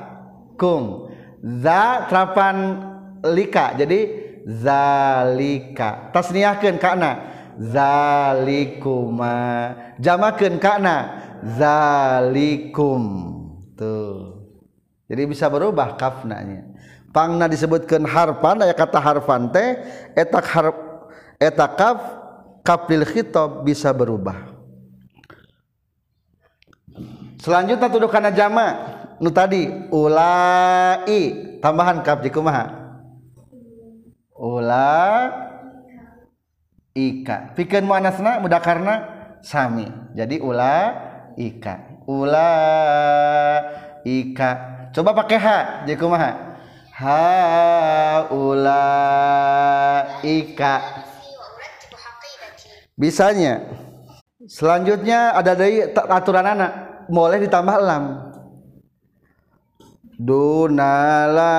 [0.58, 1.07] Kum
[1.64, 2.84] za terapan
[3.24, 3.80] lika.
[3.80, 4.00] Jadi
[4.48, 6.12] zalika.
[6.12, 7.12] Tasniahkeun kana
[7.60, 9.36] zalikuma.
[10.00, 10.96] Jamakeun kana
[11.44, 13.04] zalikum.
[13.80, 14.44] Tuh.
[15.08, 16.76] Jadi bisa berubah kafnanya.
[17.16, 19.80] Pangna disebutkan harfan aya kata harfan teh
[20.14, 20.76] etak harf
[21.40, 22.00] etak kaf
[22.62, 24.54] kaf lil khitab bisa berubah.
[27.40, 31.46] Selanjutnya tuduh kana jama nu tadi ulai.
[31.58, 32.70] Tambahan kaf di kumaha
[34.38, 35.34] ula
[36.94, 39.10] ika pikeun muannasna mudakarna
[39.42, 39.90] sami.
[40.14, 40.94] Jadi ula
[41.34, 42.54] ika ula
[44.06, 44.50] ika
[44.94, 46.62] coba pakai ha jadi kumaha
[46.94, 48.34] haulaika.
[52.94, 53.66] Bisanya
[54.46, 56.72] selanjutnya ada dari aturan anak
[57.10, 58.27] boleh ditambah lam
[60.18, 61.54] dunalamin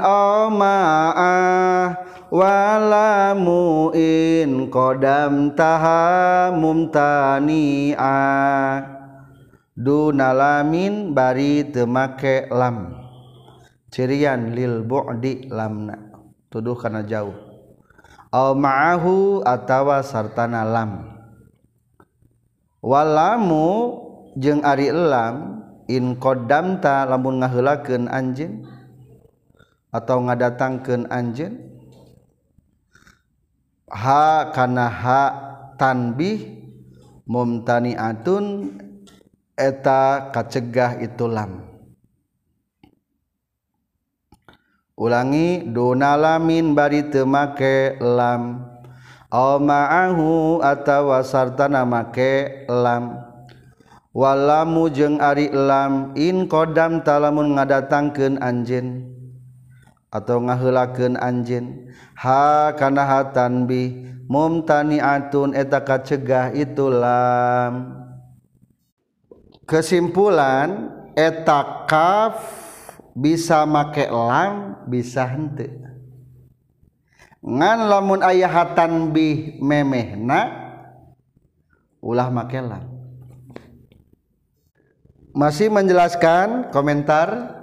[0.00, 1.92] oma'ah
[2.32, 8.08] walamu in kodam taha mumtani'ah
[9.76, 13.04] dunalamin bari temake lam.
[13.94, 15.94] Cirian lil bu'di lamna
[16.50, 17.36] tuduh kana jauh.
[18.34, 21.14] Au ma'ahu atawa sartana lam.
[22.82, 23.94] Walamu
[24.34, 28.64] jeung ari lam in qaddamta lamun ngaheulakeun anjeun
[29.92, 31.54] atau ngadatangkeun anjeun?
[33.90, 35.22] Ha kana ha
[35.78, 36.64] tanbih
[37.28, 38.74] mumtaniatun
[39.54, 41.62] eta kacegah itu lam.
[44.94, 48.70] Ulangi donalamin bari teu make lam.
[49.34, 53.33] Au ma'ahu atawa sartana make lam.
[54.14, 59.10] walamu jeung ari lam in kodam talamun ngadatangkeun anjeun
[60.14, 61.90] atau ngaheulakeun anjeun.
[62.14, 68.06] Ha kana hatan bi mumtani'atun eta kacegah itu lam.
[69.66, 72.38] Kesimpulan eta kaf
[73.18, 75.82] bisa make lam bisa henteu.
[77.44, 80.48] Ngan lamun aya hatan bi memehna
[81.98, 82.93] ulah make lam.
[85.34, 87.58] Masih menjelaskan komentar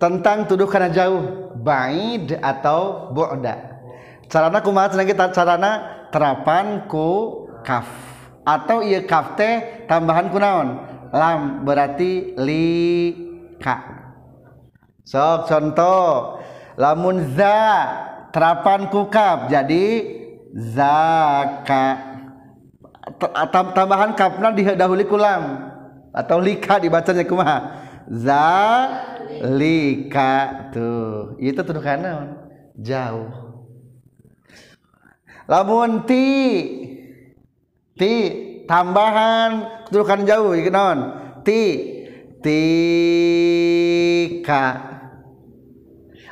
[0.00, 3.76] tentang tuduh karena jauh baid atau bu'da.
[4.26, 5.72] Carana kumaha cenah kita carana
[6.10, 7.86] terapan ku kaf.
[8.42, 10.82] Atau ieu kaf teh tambahan ku naon?
[11.14, 13.14] Lam berarti li
[13.62, 13.96] ka
[15.06, 16.42] sok contoh
[16.74, 17.58] lamun za
[18.34, 19.86] terapan ku kaf jadi
[20.52, 22.18] zaka
[23.70, 25.72] tambahan kafna didahului ku lam
[26.16, 27.84] atau lika dibacanya kumaha?
[28.08, 29.52] Zalika
[30.72, 31.36] tuh.
[31.36, 32.40] Itu tuh kana
[32.72, 33.28] jauh.
[35.44, 36.24] Lamun ti.
[38.00, 38.14] Ti
[38.64, 39.84] tambahan.
[39.92, 41.12] Kedudukan jauh iki naon
[41.44, 41.92] ti.
[42.40, 43.36] Tika.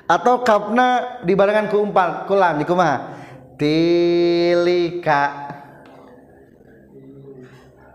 [0.04, 3.12] Atau kapna dibarengan ku umpal kulam di kumaha?
[3.60, 5.43] Tilika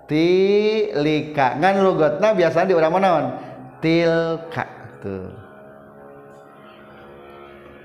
[0.10, 1.54] tilika.
[1.62, 3.26] Ngan lugotna biasanya di orang naon?
[3.78, 4.66] Tilka
[5.00, 5.30] tuh.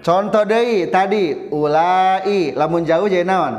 [0.04, 3.54] Contoh deui tadi ulai lamun jauh jadi naon?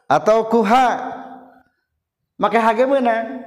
[0.09, 0.87] atau kuha
[2.39, 3.47] make hage meunang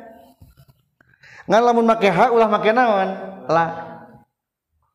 [1.48, 3.10] ngan lamun make ha ulah make naon?
[3.48, 3.68] La.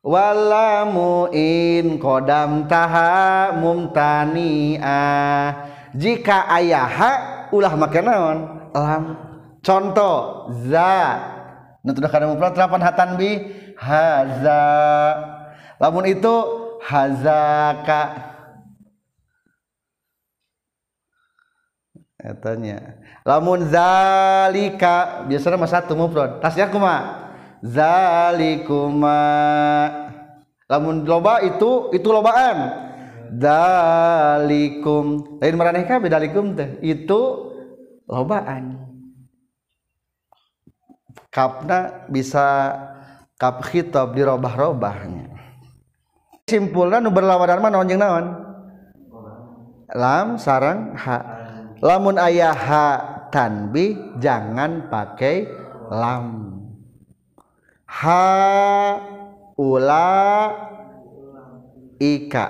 [0.03, 5.01] Walamu in kodam taha mumtania.
[5.97, 7.13] Jika ayah ha
[7.49, 8.69] ulah make naon?
[8.77, 9.03] Lam.
[9.65, 11.17] Contoh za.
[11.81, 13.31] Nu teu kana mufrad lapan hatan bi?
[13.79, 14.63] Haza.
[15.81, 16.35] Lamun itu
[16.85, 18.29] hazaka.
[22.23, 26.43] Etanya lamun zalika biasanya mah satu mufrad.
[26.43, 27.31] Tasnya kumaha
[27.63, 29.23] zalikuma.
[30.67, 32.83] Lamun loba itu itu lobaan.
[33.33, 36.77] Dalikum lain maraneh kabeh dalikum teh.
[36.83, 37.49] Itu
[38.05, 38.83] lobaan.
[41.33, 42.77] Kapna bisa
[43.41, 45.33] kap khitab dirobah-robahnya.
[46.45, 48.25] Simpulna nu berlawanan mah naon naon?
[49.95, 51.17] Lam sarang ha.
[51.81, 55.49] Lamun ayah ha tanbih jangan pakai
[55.89, 56.53] lam.
[57.89, 58.29] Ha
[59.57, 60.13] ula
[61.97, 62.45] ika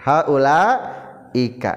[0.00, 0.60] ha ula
[1.32, 1.74] ika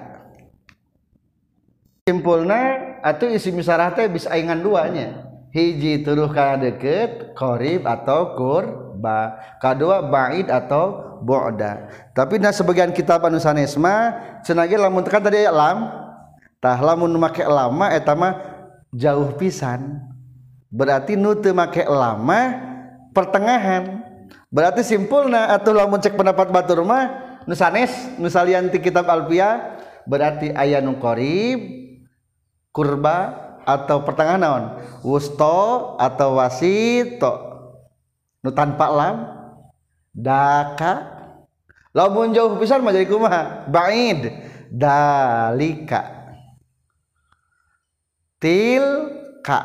[2.07, 5.31] simpulna atau isi misarah teh bisa ingan duanya.
[5.51, 11.91] Hiji turuh kana deket korib atau kurba kedua ba'id atau bu'da.
[12.15, 14.15] Tapi nah sebagian kitab anu sanesma
[14.47, 16.00] cenah ge lamun tekan tadi lam
[16.61, 18.37] tah lamun make lama eta mah
[18.93, 19.97] jauh pisan.
[20.71, 22.39] Berarti nu teu make lama
[23.11, 24.05] pertengahan.
[24.47, 27.91] Berarti simpulna atuh lamun cek pendapat batur mah nu sanes
[28.21, 31.59] nu salian ti kitab alfia berarti aya nu qarib
[32.71, 34.63] kurba atau pertengahan naon?
[35.01, 37.33] Wusto atau wasito
[38.45, 39.15] nu tanpa lam
[40.13, 41.19] daka.
[41.91, 43.67] Lamun jauh pisan mah jadi kumaha?
[43.67, 44.31] Ba'id.
[44.71, 46.20] Dalika
[48.41, 49.61] tilka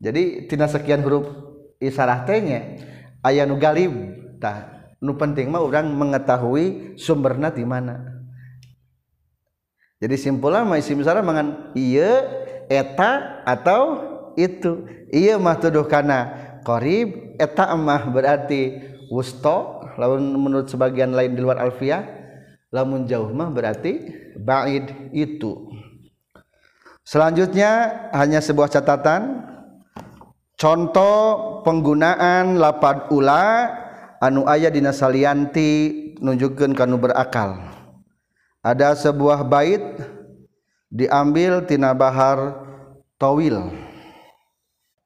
[0.00, 1.28] jadi tina sekian huruf
[1.76, 2.80] isarah tehnya
[3.20, 3.92] aya nu galib
[4.40, 8.24] tah nu penting mah urang mengetahui sumberna di mana.
[9.96, 12.24] Jadi simpulnya mah isim isarah mangan iya
[12.68, 14.04] eta atau
[14.36, 14.84] itu.
[15.08, 16.28] Iya mah tuduh kana
[16.66, 19.80] qarib eta mah berarti wusto.
[19.96, 22.04] Lamun menurut sebagian lain di luar alfiah
[22.68, 25.72] lamun jauh mah berarti ba'id itu
[27.06, 27.72] selanjutnya
[28.10, 29.54] hanya sebuah catatan.
[30.56, 33.70] Contoh penggunaan lapad ula
[34.18, 36.16] anu ayah dina salianti
[36.74, 37.60] kanu berakal.
[38.64, 39.84] Ada sebuah bait
[40.90, 42.56] diambil tina bahar
[43.20, 43.70] tawil.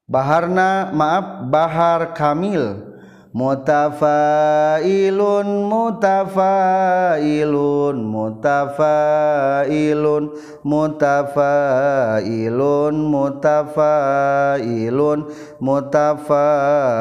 [0.07, 2.90] Baharna maaf bahar kamil
[3.31, 10.35] mutafailun mutafailun mutafailun
[10.67, 15.19] mutafailun mutafailun
[15.63, 16.91] mutafailun.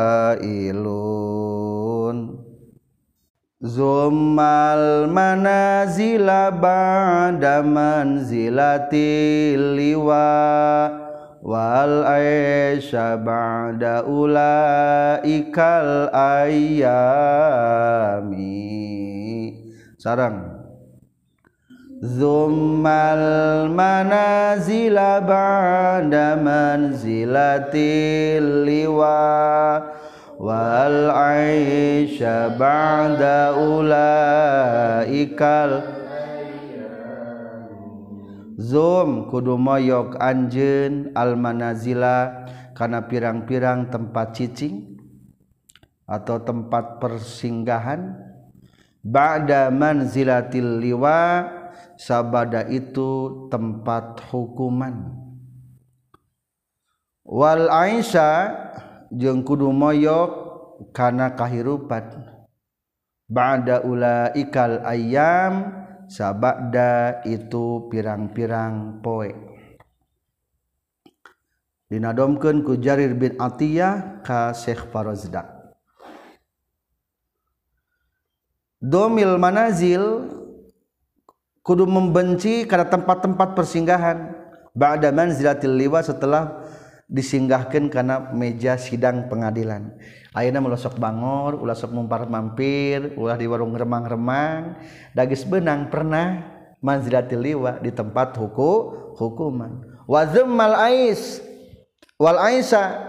[3.61, 10.99] Zumal manazila ba'da manzilatil liwa'
[11.41, 15.20] wal aisha ba'da ulaikal
[16.12, 17.61] ayami
[20.01, 20.61] sarang.
[22.01, 27.84] Zummal manazila ba'da manzilatil
[28.64, 29.84] liwa.
[30.41, 35.20] Wal aisha ba'da ulaikal
[38.70, 44.94] Zum kudu moyok anjen almanazila karena pirang-pirang tempat cicing
[46.06, 48.14] atau tempat persinggahan.
[49.02, 51.50] Ba'da manzilatil liwa
[51.98, 55.18] sabada itu tempat hukuman.
[57.26, 58.54] Wal aisha
[59.10, 60.30] jeung kudu moyok
[60.94, 62.22] kana kahirupan.
[63.26, 65.74] Ba'da ulaikal ayam
[66.11, 69.30] sabada itu pirang-pirang poe.
[71.86, 75.61] Dinadomkeun ku Jarir bin Atiyah ka Syekh Farozdak
[78.80, 80.32] domil manazil
[81.61, 84.40] kudu membenci karena tempat-tempat persinggahan.
[84.70, 86.62] Ba'da manzilatil liwa setelah
[87.11, 89.98] disinggahkan karena meja sidang pengadilan
[90.35, 94.78] ayeuna melosok bangor ulah sok mumpar mampir ulah di warung remang-remang.
[95.14, 96.47] Dagis benang pernah
[96.81, 98.72] manzilatil liwa di tempat huku
[99.18, 100.03] hukuman.
[100.07, 101.43] Wa mal ais
[102.18, 103.09] wal aisa.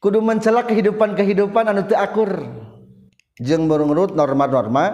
[0.00, 2.40] Kudu mencela kehidupan-kehidupan anu teu akur.
[3.40, 4.84] Menurut norma-norma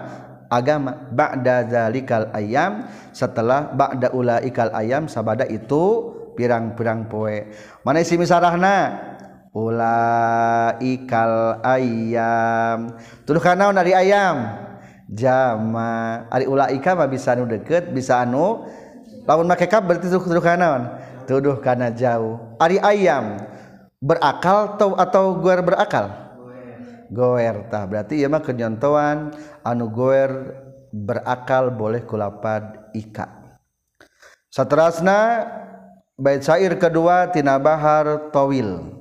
[0.50, 7.54] agama Bada zalikal ayam setelah Bada ula ikal ayam sabada itu pirang-pirang poe.
[7.86, 9.15] Mana isi misarahna
[9.56, 12.92] Ula ikal ayam.
[13.24, 14.52] Tuduh karena dari ayam?
[15.08, 16.28] Jama.
[16.28, 18.68] Ari ula ikama bisa anu deket bisa anu
[19.24, 20.68] lawan make kap berarti tuduh, tuduh karena
[21.24, 22.36] tuduh karena jauh.
[22.60, 23.40] Ari ayam
[23.96, 26.12] berakal atau atau goer berakal?
[27.08, 27.72] Goer.
[27.72, 29.32] Tah berarti ieu mah kenyontoan
[29.64, 30.52] anu goer
[30.92, 33.56] berakal boleh kulapad ika.
[34.52, 35.48] Saterasna
[36.20, 38.95] bait syair kedua tina bahar tawil.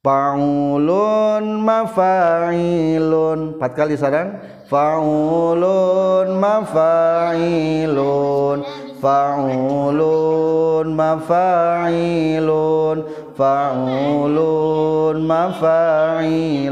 [0.00, 3.60] Faulun mafa'ilun.
[3.60, 8.64] Empat kali sarang Faulun mafa'ilun.
[8.96, 12.96] Faulun mafa'ilun.
[13.36, 16.64] Fa'ulun mafa'ilun.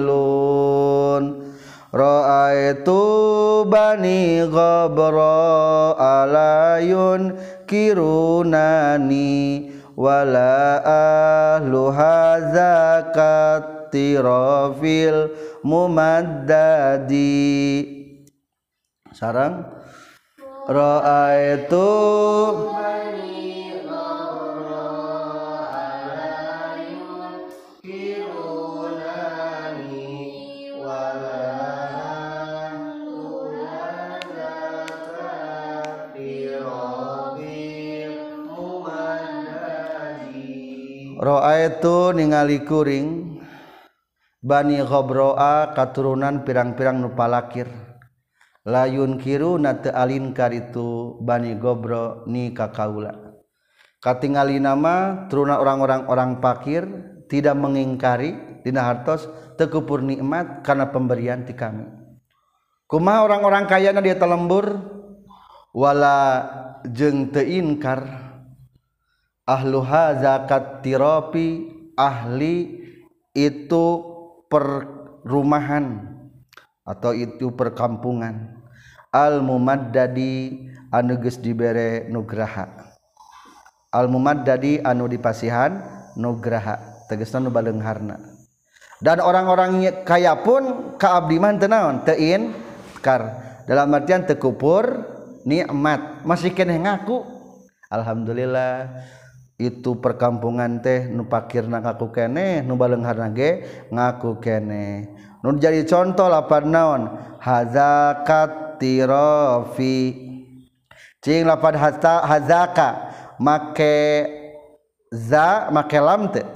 [1.93, 2.97] Ra'aitu
[3.69, 7.37] bani ghabra alayun
[7.69, 10.79] kirunani wala
[11.59, 15.35] ahlu hazakat tirafil
[15.67, 17.43] mumaddadi.
[19.11, 19.67] Sarang.
[20.69, 21.81] Ra'aitu
[41.19, 43.39] Roa itu ningali kuring.
[44.39, 47.67] Bani Khobroa katurunan pirang-pirang nupalakir
[48.63, 53.35] layun kiru nate alin karitu Bani Gobro ni kakaula.
[53.99, 56.87] Katingali nama turuna orang-orang orang pakir
[57.27, 59.27] tidak mengingkari dina hartos
[59.59, 61.83] tekupur nikmat karena pemberian ti kami.
[62.87, 64.71] Kuma orang-orang kaya na dia telembur?
[65.75, 66.47] Wala
[66.87, 68.28] jeng teinkar
[69.49, 72.85] ahluha zakat tirapi ahli
[73.33, 73.87] itu
[74.53, 76.05] perumahan
[76.85, 78.61] atau itu perkampungan.
[79.09, 82.93] Al mumaddadi anu geus dibere nugraha.
[83.89, 85.81] Al mumaddadi anu dipasihan
[86.21, 87.09] nugraha.
[87.09, 88.39] Tegasna nu baleungharna
[88.99, 92.03] dan orang-orang kaya pun kaabdi man teu naon?
[92.03, 92.51] Teu
[92.99, 93.23] kar
[93.71, 95.07] dalam artian tekupur
[95.47, 96.27] nikmat.
[96.27, 97.23] Masih keneh ngaku.
[97.89, 98.91] Alhamdulillah
[99.59, 105.11] itu perkampungan teh nupakir ngaku kene nubalengghar nage ngaku kene.
[105.43, 107.03] Nun jadi contoh lapan naon?
[107.43, 110.15] Hazakat tirofi.
[111.19, 113.11] Cing lapan hasta hazaka.
[113.43, 113.99] Make
[115.11, 116.47] za make lam teh.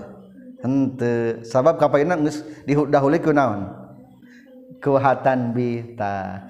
[0.62, 3.60] Hente sabab kapaina geus didahulukeun naon?
[4.78, 6.46] Kuhatan bi ta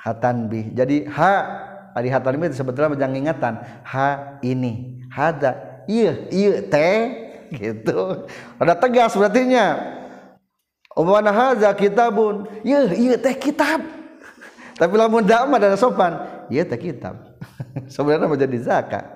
[0.00, 0.72] hatan bi.
[0.72, 1.32] Jadi ha
[1.92, 3.54] ari hatan bi sebetulnya jangan ingatan.
[3.84, 4.96] Ha ini.
[5.12, 7.02] Hada iya iya teh
[7.50, 8.30] gitu.
[8.62, 9.98] Ada tegas berartinya.
[10.94, 12.46] Umana haza kitabun.
[12.62, 13.82] Iya iya teh kitab.
[14.78, 16.46] Tapi lamun dama dan sopan.
[16.46, 17.18] Iya teh kitab.
[17.94, 19.06] Sebenarnya jadi zakat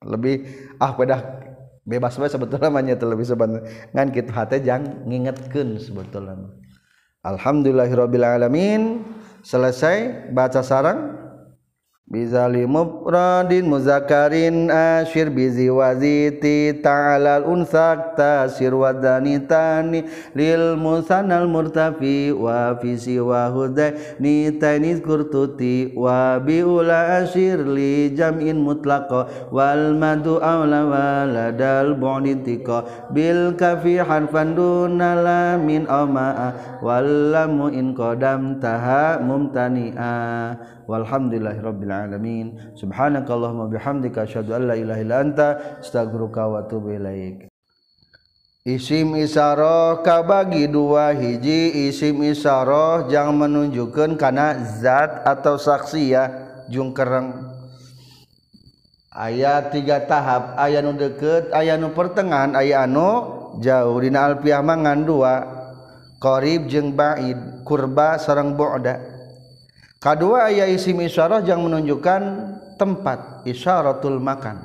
[0.00, 0.48] lebih
[0.80, 1.44] ah pada
[1.84, 6.50] bebas banget sebetulnya namanya lebih sebenarnya ngan kita hati jangan ngingetkan sebetulnya.
[7.20, 9.04] Alhamdulillahirabbil alamin.
[9.40, 11.16] Selesai baca sarang
[12.10, 20.02] Bizali mufradin muzakarin asyir bizi waziti ta'alal unsak tasir wadanitani
[20.34, 29.30] lil musanal murtafi wa fisi wa hudai nitainis kurtuti wa biula asyir li jam'in mutlaqo
[29.54, 38.58] wal madu awla waladal bu'nitika bil kafi harfan dunala min awma'a wal lamu in qadam
[38.58, 40.18] taha mumtani'a
[40.90, 42.58] walhamdulillahirabbil alamin.
[42.74, 47.46] Subhanakallahumma bihamdika asyhadu an la ilaha illa anta astaghfiruka wa atubu ilaik.
[48.66, 51.86] Isim isyaroh ka bagi dua hiji.
[51.86, 56.24] Isim isyaroh jangan menunjukkan karena zat atau saksi ya
[56.66, 57.46] jung kereng
[59.10, 63.10] ayat tiga tahap ayat nu deket ayat nu pertengahan ayat anu
[63.62, 63.96] jauh.
[64.02, 65.34] Dina alfiah mangan dua.
[66.20, 69.09] Qarib jeung ba'id kurba sareng bu'da
[70.00, 72.22] kadua ayat isim isyarah yang menunjukkan
[72.80, 74.56] tempat isyaratul makan.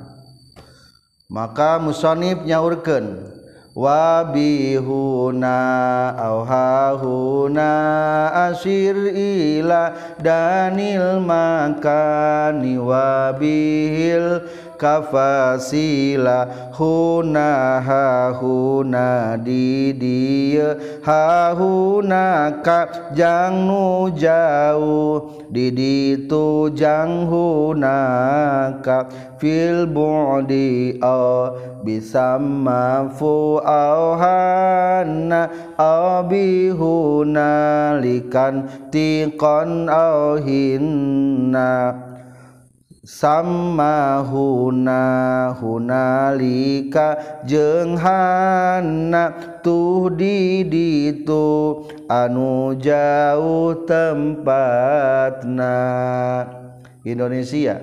[1.28, 3.36] Maka musonib nyaurkeun
[3.76, 5.58] wabihuna
[6.16, 7.68] auhahuna
[8.48, 14.48] asir ila danil makani wabihil
[14.78, 20.76] kafasila huna hahuna di dia.
[21.02, 27.98] Hahuna ka jang nu jauh di ditu jang huna
[28.84, 29.08] ka.
[29.36, 31.52] Fil bu'di au
[31.84, 36.24] bisamma fu au hanna au
[38.02, 38.54] likan
[38.92, 41.70] tiqon au hinna
[43.06, 47.14] sama huna hunalika
[47.46, 49.30] jeung hana
[49.62, 51.14] tuh di
[52.10, 55.78] anu jauh tempatna.
[57.06, 57.78] Indonesia.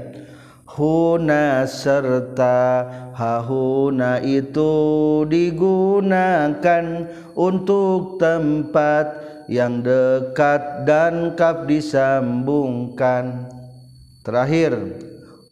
[0.73, 6.83] Huna serta hahuna itu digunakan
[7.37, 9.05] untuk tempat
[9.45, 13.45] yang dekat dan kap disambungkan.
[14.25, 14.97] Terakhir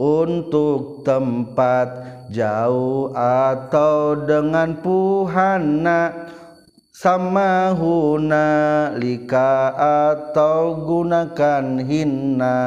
[0.02, 1.88] untuk tempat
[2.34, 6.32] jauh atau dengan puhana
[6.90, 8.50] sama huna
[8.98, 9.70] lika
[10.10, 12.58] atau gunakan hinna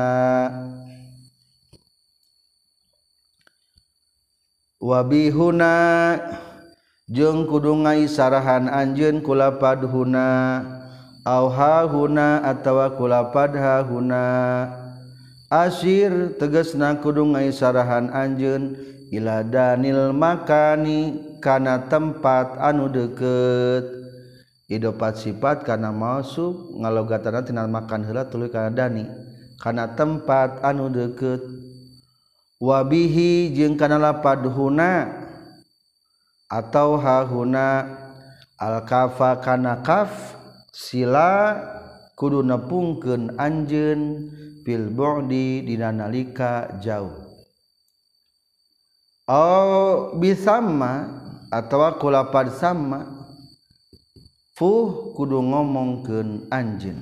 [4.78, 5.74] wabihuna
[7.10, 10.62] jeung kudu ngaisarahan anjeun kulapad huna
[11.26, 11.50] au
[11.90, 13.58] huna atawa kulapad
[13.90, 14.83] huna
[15.52, 18.80] Asir teges na kudu ngaisarahan Anjun
[19.12, 23.84] ila Danil makani kana tempat anu deket.
[24.64, 29.04] Idopat sifat kana masuk ngalogatana tina makan heula tuluy kana dani.
[29.60, 31.44] Kana tempat anu deket.
[32.64, 35.12] Wabihi jeung kana lapad huna
[36.48, 37.84] atau hahuna
[38.56, 40.08] al-kafa kana kaf
[40.72, 41.60] sila
[42.16, 44.32] kudu nepungkeun anjeun.
[44.64, 47.12] fil bu'di dina nalika jauh.
[49.28, 51.08] Au bisamma
[51.52, 53.30] atawa kulapad sama
[54.56, 57.00] fuh kudu ngomongkeun anjeun.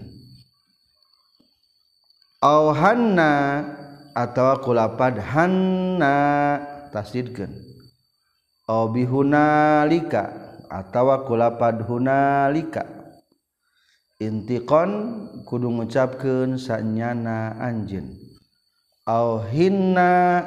[2.42, 3.30] Au hanna
[4.14, 6.14] atawa kulapad hanna
[6.92, 7.50] tasdidkeun.
[8.70, 10.30] Au bihunalika
[10.70, 13.01] atawa kulapad hunalika
[14.22, 14.90] intikon
[15.42, 18.06] kudu ngucapkeun sanyana anjeun.
[19.06, 20.38] Au hinna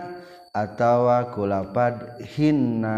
[0.56, 2.96] atawa kulapad hinna.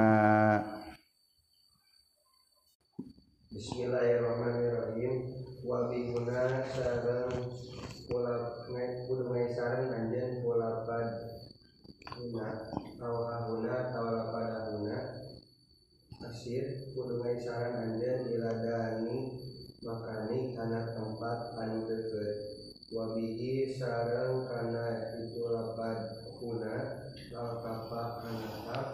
[3.49, 5.33] Bismillahirrahmanirrahim.
[5.65, 7.33] Wa bihuna sareng
[8.07, 8.69] kulap
[9.09, 11.07] kudu sareng anjeun kulapad
[12.15, 12.47] huna
[13.03, 13.17] au
[13.51, 14.97] huna tawa lapad huna
[16.29, 18.26] asir kudu sareng anjeun
[20.57, 22.35] karena tempat anu deket.
[22.89, 26.75] Wabihi sarang karena itu lapan kuna
[27.29, 28.87] lal kapa anakap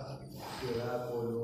[0.59, 1.42] sila kudu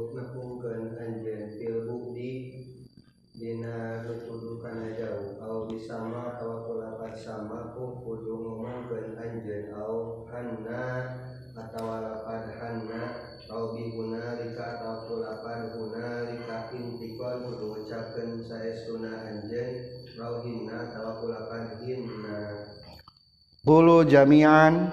[23.70, 24.90] hulu jamian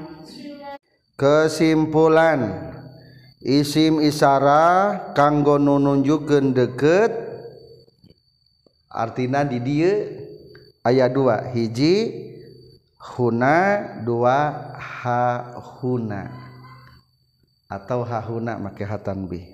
[1.17, 2.69] kesimpulan.
[3.41, 7.15] Isim isara kanggo nunjukkeun deket
[8.91, 10.03] artina di dieu
[10.83, 12.27] aya dua hiji
[12.99, 14.51] huna dua
[14.83, 16.27] hahuna
[17.71, 19.47] atau hahuna make hatan bi.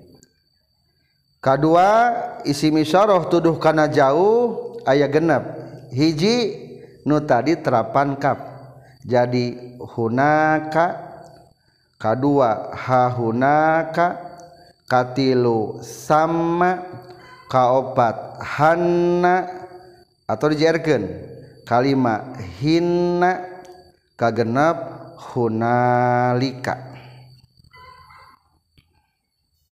[1.37, 2.17] Kedua
[2.49, 5.43] isim isyarah tuduh kana jauh aya genep.
[5.93, 6.35] Hiji
[7.05, 8.52] nu tadi terapan kap.
[9.03, 11.11] jadi hunaka
[11.99, 14.19] kedua hahunaka
[14.87, 16.83] katilu sama
[17.51, 19.47] kaopat hanna
[20.27, 21.03] atau dijarkan
[21.67, 23.43] kalima hinna
[24.15, 24.77] kagenap
[25.31, 26.91] hunalika.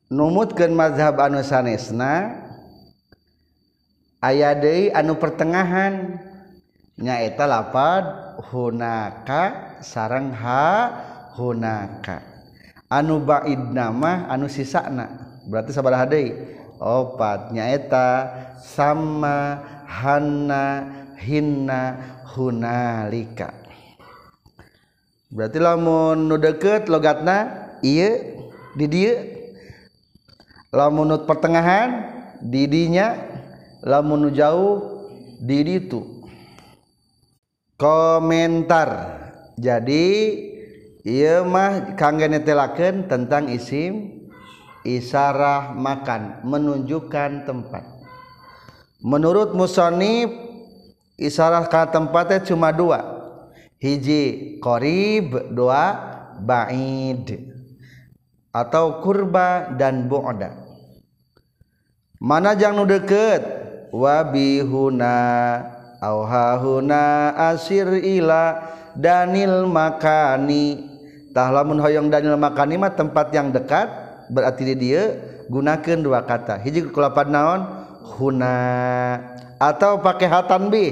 [0.09, 2.33] Numutkeun mazhab anu sanesna
[4.21, 6.28] aya deui anu pertengahan.
[6.99, 8.03] nyaeta lapad
[8.51, 10.91] hunaka sarang ha
[11.39, 12.19] hunaka.
[12.91, 15.07] Anu baid nama anu sisana.
[15.47, 16.35] Berarti sabar hadai
[16.77, 17.55] opat.
[17.55, 18.07] Nyaeta
[18.59, 20.85] sama hanna
[21.15, 21.95] hinna
[22.35, 23.55] hunalika.
[25.29, 28.17] Berarti lamun nu deket logatna iya
[28.73, 29.13] di dia
[30.73, 32.09] lamun pertengahan
[32.41, 33.13] didinya
[33.85, 35.05] lamun nu jauh
[35.37, 36.18] di ditu.
[37.79, 39.17] Komentar.
[39.55, 40.07] Jadi
[41.07, 44.27] ia mah kangge netelakeun tentang isim
[44.83, 47.83] isarah makan menunjukkan tempat.
[48.99, 50.27] Menurut musonib
[51.15, 52.99] isarah ka tempatnya cuma dua.
[53.79, 55.95] Hiji korib dua
[56.43, 57.47] ba'id
[58.51, 60.51] atau kurba dan bu'da.
[62.19, 63.39] Mana jangan nu deket?
[63.95, 65.15] Wabihuna
[65.99, 70.87] auhahuna asir ila danil makani.
[71.35, 73.87] Tahlamun hoyong danil makani mah tempat yang dekat
[74.33, 75.19] berarti dia
[75.51, 76.57] gunakan dua kata.
[76.59, 77.61] Hiji kelapan naon?
[78.17, 78.57] Huna.
[79.59, 80.91] Atau pakai hatan bi?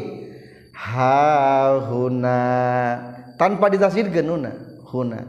[0.77, 2.39] Ha huna
[3.39, 4.51] tanpa ditasirkeun huna.
[4.87, 5.19] Huna.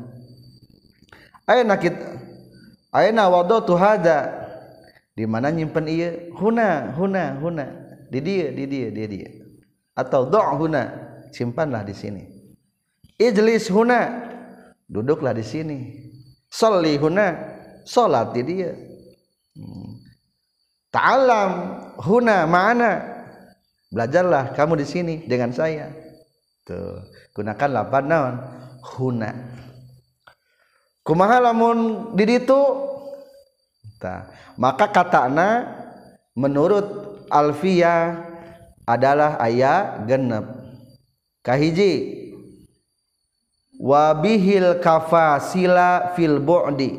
[1.48, 2.20] Ayeuna kita
[2.92, 4.44] ayeuna wadatu hada?
[5.16, 7.66] Di mana nyimpen iya huna huna huna.
[8.12, 9.47] Di dia di dia di dia
[9.98, 10.82] atau do' huna
[11.34, 12.22] simpanlah di sini.
[13.18, 14.30] Ijlis huna
[14.86, 15.78] duduklah di sini.
[16.46, 17.34] Sholli huna
[17.82, 18.70] salat di dia.
[19.58, 19.98] Hmm.
[20.94, 21.50] ta'alam
[21.98, 23.02] huna mana
[23.90, 25.90] belajarlah kamu di sini dengan saya.
[26.62, 27.02] Tuh
[27.34, 28.34] gunakan lapan naon?
[28.94, 29.34] Huna.
[31.02, 32.60] Kumaha lamun di ditu
[34.54, 35.66] maka katana
[36.38, 36.86] menurut
[37.28, 38.27] Alfia
[38.88, 40.48] adalah ayat genep.
[41.44, 42.24] Kahiji
[43.76, 46.96] wabihil kafasila fil bu'di.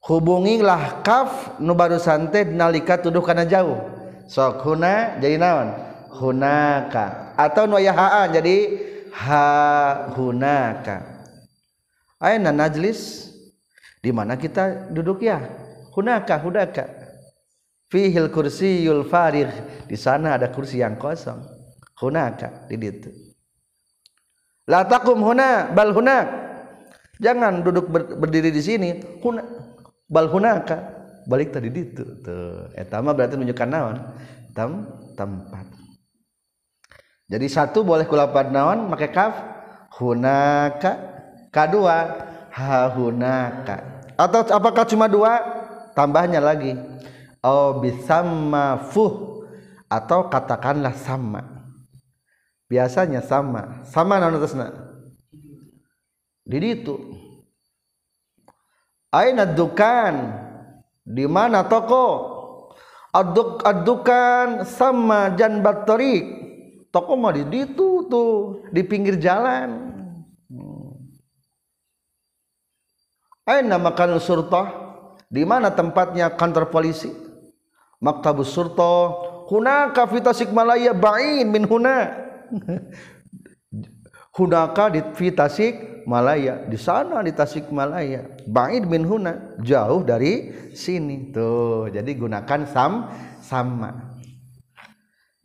[0.00, 3.76] Hubungilah kaf nu barusan teh nalika tuduh kana jauh.
[4.26, 5.76] Sok huna jadi naon?
[6.16, 7.36] Hunaka.
[7.36, 8.56] Atau nu aya haa jadi
[9.12, 9.44] ha
[10.16, 11.04] hunaka.
[12.16, 13.28] Ayeuna najlis?
[14.00, 15.42] Di mana kita duduk ya?
[15.92, 16.95] Hunaka hunaka
[17.90, 19.52] fihil kursiyul farigh.
[19.86, 21.38] Di sana ada kursi yang kosong.
[21.96, 23.10] Hunaka di situ.
[24.68, 26.26] La taqum huna bal hunak.
[27.16, 28.90] Jangan duduk ber, berdiri di sini.
[29.22, 29.40] Huna
[30.10, 30.94] bal hunaka.
[31.26, 32.70] Balik tadi itu tuh.
[32.76, 33.96] Etama berarti menunjukkan naon?
[34.54, 34.86] Tam
[35.18, 35.66] tempat.
[37.26, 38.78] Jadi satu boleh kulapan naon?
[38.92, 39.34] Pakai kaf.
[39.96, 40.92] Hunaka.
[41.48, 41.96] Kedua
[42.52, 44.04] ha hunaka.
[44.18, 45.40] Atau apakah cuma dua?
[45.96, 46.76] Tambahnya lagi
[47.46, 49.46] oh bisamma fuh
[49.86, 51.46] atau katakanlah sama.
[52.66, 53.86] Biasanya sama.
[53.86, 54.74] Sama naon atasna?
[56.42, 56.98] Di itu
[59.14, 60.42] aina dukan?
[61.06, 62.34] Di mana toko?
[63.14, 66.26] Aduk adukan sama jan tariq
[66.92, 69.94] toko mah di itu tuh di pinggir jalan.
[70.50, 70.92] Hmm.
[73.46, 74.84] aina makan surtah?
[75.26, 77.25] Di mana tempatnya kantor polisi
[78.00, 79.24] maktabus surto.
[79.46, 82.10] Hunaka fi tasikmalaya ba'in min huna.
[84.34, 85.30] Hunaka di fi
[86.06, 89.58] malaya di sana di tasikmalaya ba'in min huna.
[89.62, 91.30] Jauh dari sini.
[91.30, 92.92] Tuh jadi gunakan sam
[93.38, 94.18] sama.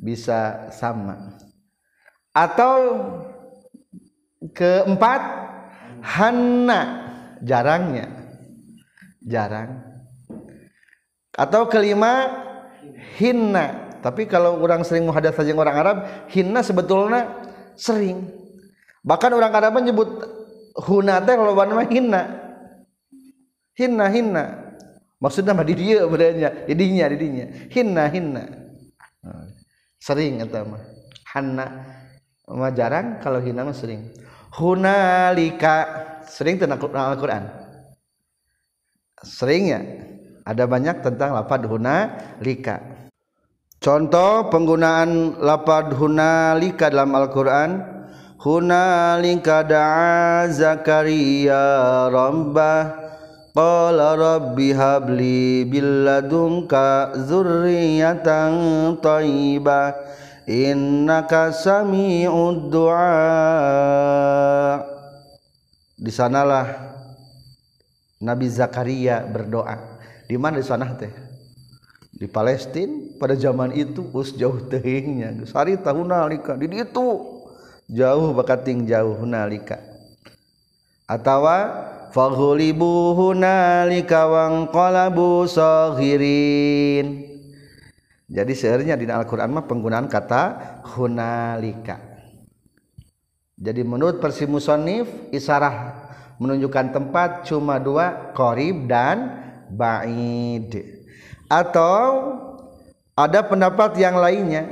[0.02, 1.38] Bisa sama.
[2.34, 2.78] Atau
[4.50, 5.22] keempat
[6.02, 6.82] hanna.
[7.42, 8.06] Jarangnya.
[9.22, 9.91] Jarang
[11.36, 12.44] atau kelima
[13.18, 13.92] hinna.
[14.02, 15.98] Tapi kalau orang sering muhadas saja orang Arab
[16.34, 17.30] hinna sebetulnya
[17.78, 18.28] sering.
[19.06, 20.10] Bahkan orang Arab menyebut
[20.90, 22.22] huna teh kalau mah hinna.
[23.78, 24.46] Hinna hinna.
[25.22, 27.46] Maksudnya mah di dia berarti didinya didinya.
[27.70, 28.44] Hinna hinna.
[30.02, 30.82] Sering atau mah.
[31.32, 31.66] Hanna
[32.50, 34.10] mah jarang kalau hinna mah sering.
[34.58, 36.10] Hunalika.
[36.26, 37.44] Sering tentang Al-Qur'an?
[39.22, 40.01] Seringnya
[40.42, 41.70] ada banyak tentang lapad
[42.42, 42.82] lika.
[43.82, 45.94] contoh penggunaan lapad
[46.58, 48.02] lika dalam Al-Quran.
[48.42, 52.90] Hunalika da'a Zakaria rabbah
[53.54, 59.94] qala rabbi habli billadunka zurriyatan thayyibah
[60.50, 63.14] innaka sami'ud du'a.
[66.02, 66.66] Di sanalah
[68.26, 69.91] Nabi Zakaria berdoa
[70.32, 70.64] di mana?
[70.64, 71.12] Di sana teh.
[72.16, 75.44] Di Palestine pada zaman itu us jauh tehingnya.
[75.44, 76.56] Sari tahu nalika.
[76.56, 77.06] Di itu
[77.92, 79.84] jauh bakating jauh nalika.
[81.04, 81.58] Atawa
[82.16, 87.28] faghulibu hunalika wangqalabu saghirin.
[88.32, 90.44] Jadi seharusnya di Al-Qur'an mah penggunaan kata
[90.96, 92.00] hunalika.
[93.60, 96.08] Jadi menurut versi musonif isarah
[96.40, 100.72] menunjukkan tempat cuma dua korib dan ba'id.
[101.48, 102.36] Atau
[103.16, 104.72] ada pendapat yang lainnya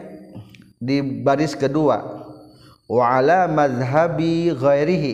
[0.79, 2.27] di baris kedua.
[2.87, 5.13] Wa ala madhhabi ghairihi.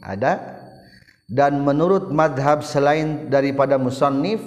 [0.00, 0.60] Ada.
[1.30, 4.42] Dan menurut madhab selain daripada musannif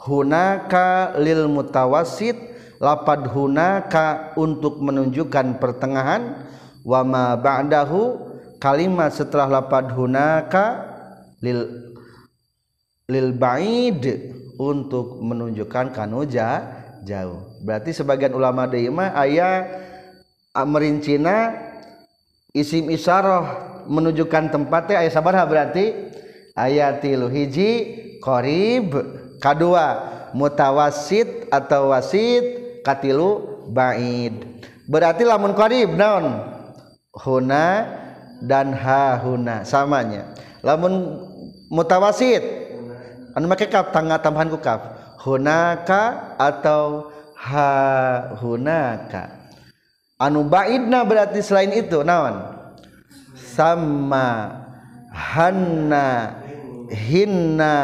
[0.00, 2.36] hunaka lil mutawassit
[2.80, 6.48] lapad hunaka untuk menunjukkan pertengahan
[6.80, 10.88] wa ma ba'dahu kalimat setelah lapad hunaka
[11.44, 11.89] lil
[13.10, 14.06] lil ba'id
[14.60, 16.62] untuk menunjukkan kanuja
[17.02, 17.58] jauh.
[17.64, 19.66] Berarti sebagian ulama deima ayah
[20.54, 21.56] merincina
[22.54, 26.12] isim isyarah menunjukkan tempatnya ayat sabar berarti
[26.54, 27.70] ayat tilu hiji
[28.20, 28.94] korib
[29.40, 29.86] kedua
[30.36, 34.62] mutawasit atau wasit katilu baid.
[34.90, 36.46] Berarti lamun korib naon?
[37.10, 37.86] Huna
[38.42, 40.30] dan ha huna samanya.
[40.62, 41.26] Lamun
[41.72, 42.59] mutawasit
[43.40, 47.72] anu make kaf tangga tambahan ku kaf hunaka atau ha
[48.40, 49.52] hunaka.
[50.20, 52.44] Anu baidna berarti selain itu naon?
[53.32, 54.60] Sama
[55.08, 56.36] hanna
[56.92, 57.76] hinna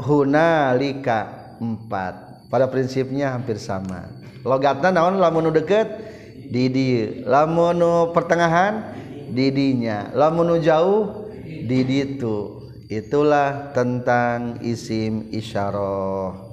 [0.00, 1.52] hunalika.
[1.60, 2.48] Empat.
[2.48, 4.08] Pada prinsipnya hampir sama.
[4.40, 5.20] Logatna naon?
[5.20, 5.92] Lamun deket
[6.48, 6.88] di di
[7.28, 8.96] lamun pertengahan
[9.28, 10.08] didinya.
[10.16, 12.59] Lamun jauh di ditu
[12.90, 16.50] itulah tentang isim isyarah.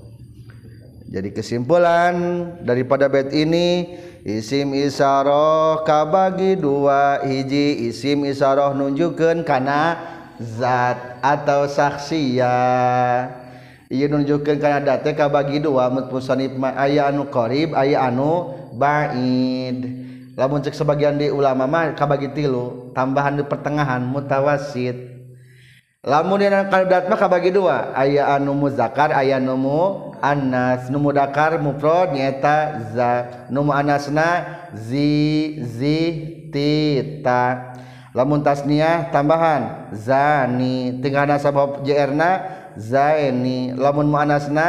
[1.10, 2.14] Jadi kesimpulan
[2.62, 7.90] daripada bait ini isim isyarah kabagi dua hiji.
[7.90, 9.98] Isim isyarah nunjukkan karena
[10.38, 13.26] zat atau saksiyah
[13.90, 20.06] iya nunjukkan karena date kabagi dua mutmusanif aya anu qarib aya anu ba'id.
[20.38, 25.17] Lamun cek sebagian di ulama mah kabagi tilu tambahan di pertengahan mutawasit
[26.08, 26.40] lamun
[26.72, 27.92] kandatmah bagi dua.
[27.92, 30.88] Aya anu muzakkar aya numu anas.
[30.88, 33.12] Nu mudakar mufrad nyaeta za.
[33.52, 36.00] Nu anasna zi zi
[36.48, 37.76] tita
[38.16, 39.92] lamun tasniah tambahan.
[39.92, 41.04] Zani.
[41.04, 42.48] Tinggal sabab jrna
[42.80, 43.76] zaini.
[43.76, 44.68] Lamun muanasna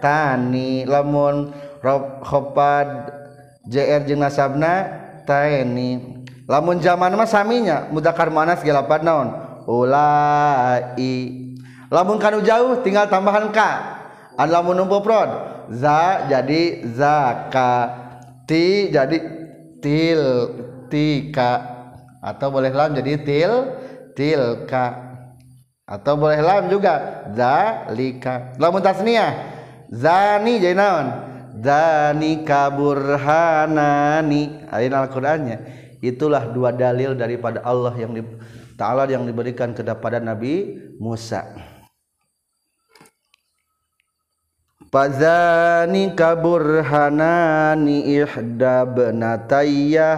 [0.00, 0.88] tani.
[0.88, 1.52] Lamun
[1.84, 3.12] rob khopad
[3.68, 6.18] jr jeung nasabna taini
[6.48, 9.47] lamun zaman mah saminya mudakar muanas 8 naon?
[9.68, 10.96] Ulai.
[11.92, 14.00] Lamun kanu jauh tinggal tambahan ka
[14.40, 15.28] an lamun prod
[15.68, 17.72] za jadi zaka
[18.48, 19.18] ti jadi
[19.84, 20.24] til
[20.88, 21.76] tika.
[22.18, 23.52] Atau boleh lam jadi til
[24.18, 25.06] tilka.
[25.88, 28.52] Atau boleh lam juga zalika.
[28.58, 29.32] Lamun tasniyah
[29.88, 31.06] zani jadi naon?
[31.62, 34.68] Zani kaburhanani.
[34.68, 35.58] Ayat Al-Qur'annya.
[36.04, 38.22] Itulah dua dalil daripada Allah yang di
[38.78, 41.42] ta'ala yang diberikan kepada Nabi Musa.
[44.88, 50.16] Fazani kaburhanani ihda benatayya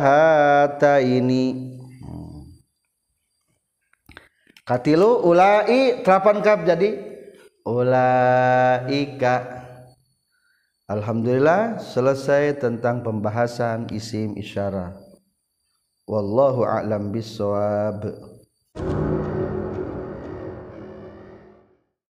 [1.03, 1.71] ini
[4.63, 6.95] Katilu ulai terapan kap jadi.
[7.67, 9.59] Ulaika.
[10.87, 14.95] Alhamdulillah selesai tentang pembahasan isim isyarah.
[16.07, 18.30] Wallahu a'lam bissawab
[18.77, 19.30] you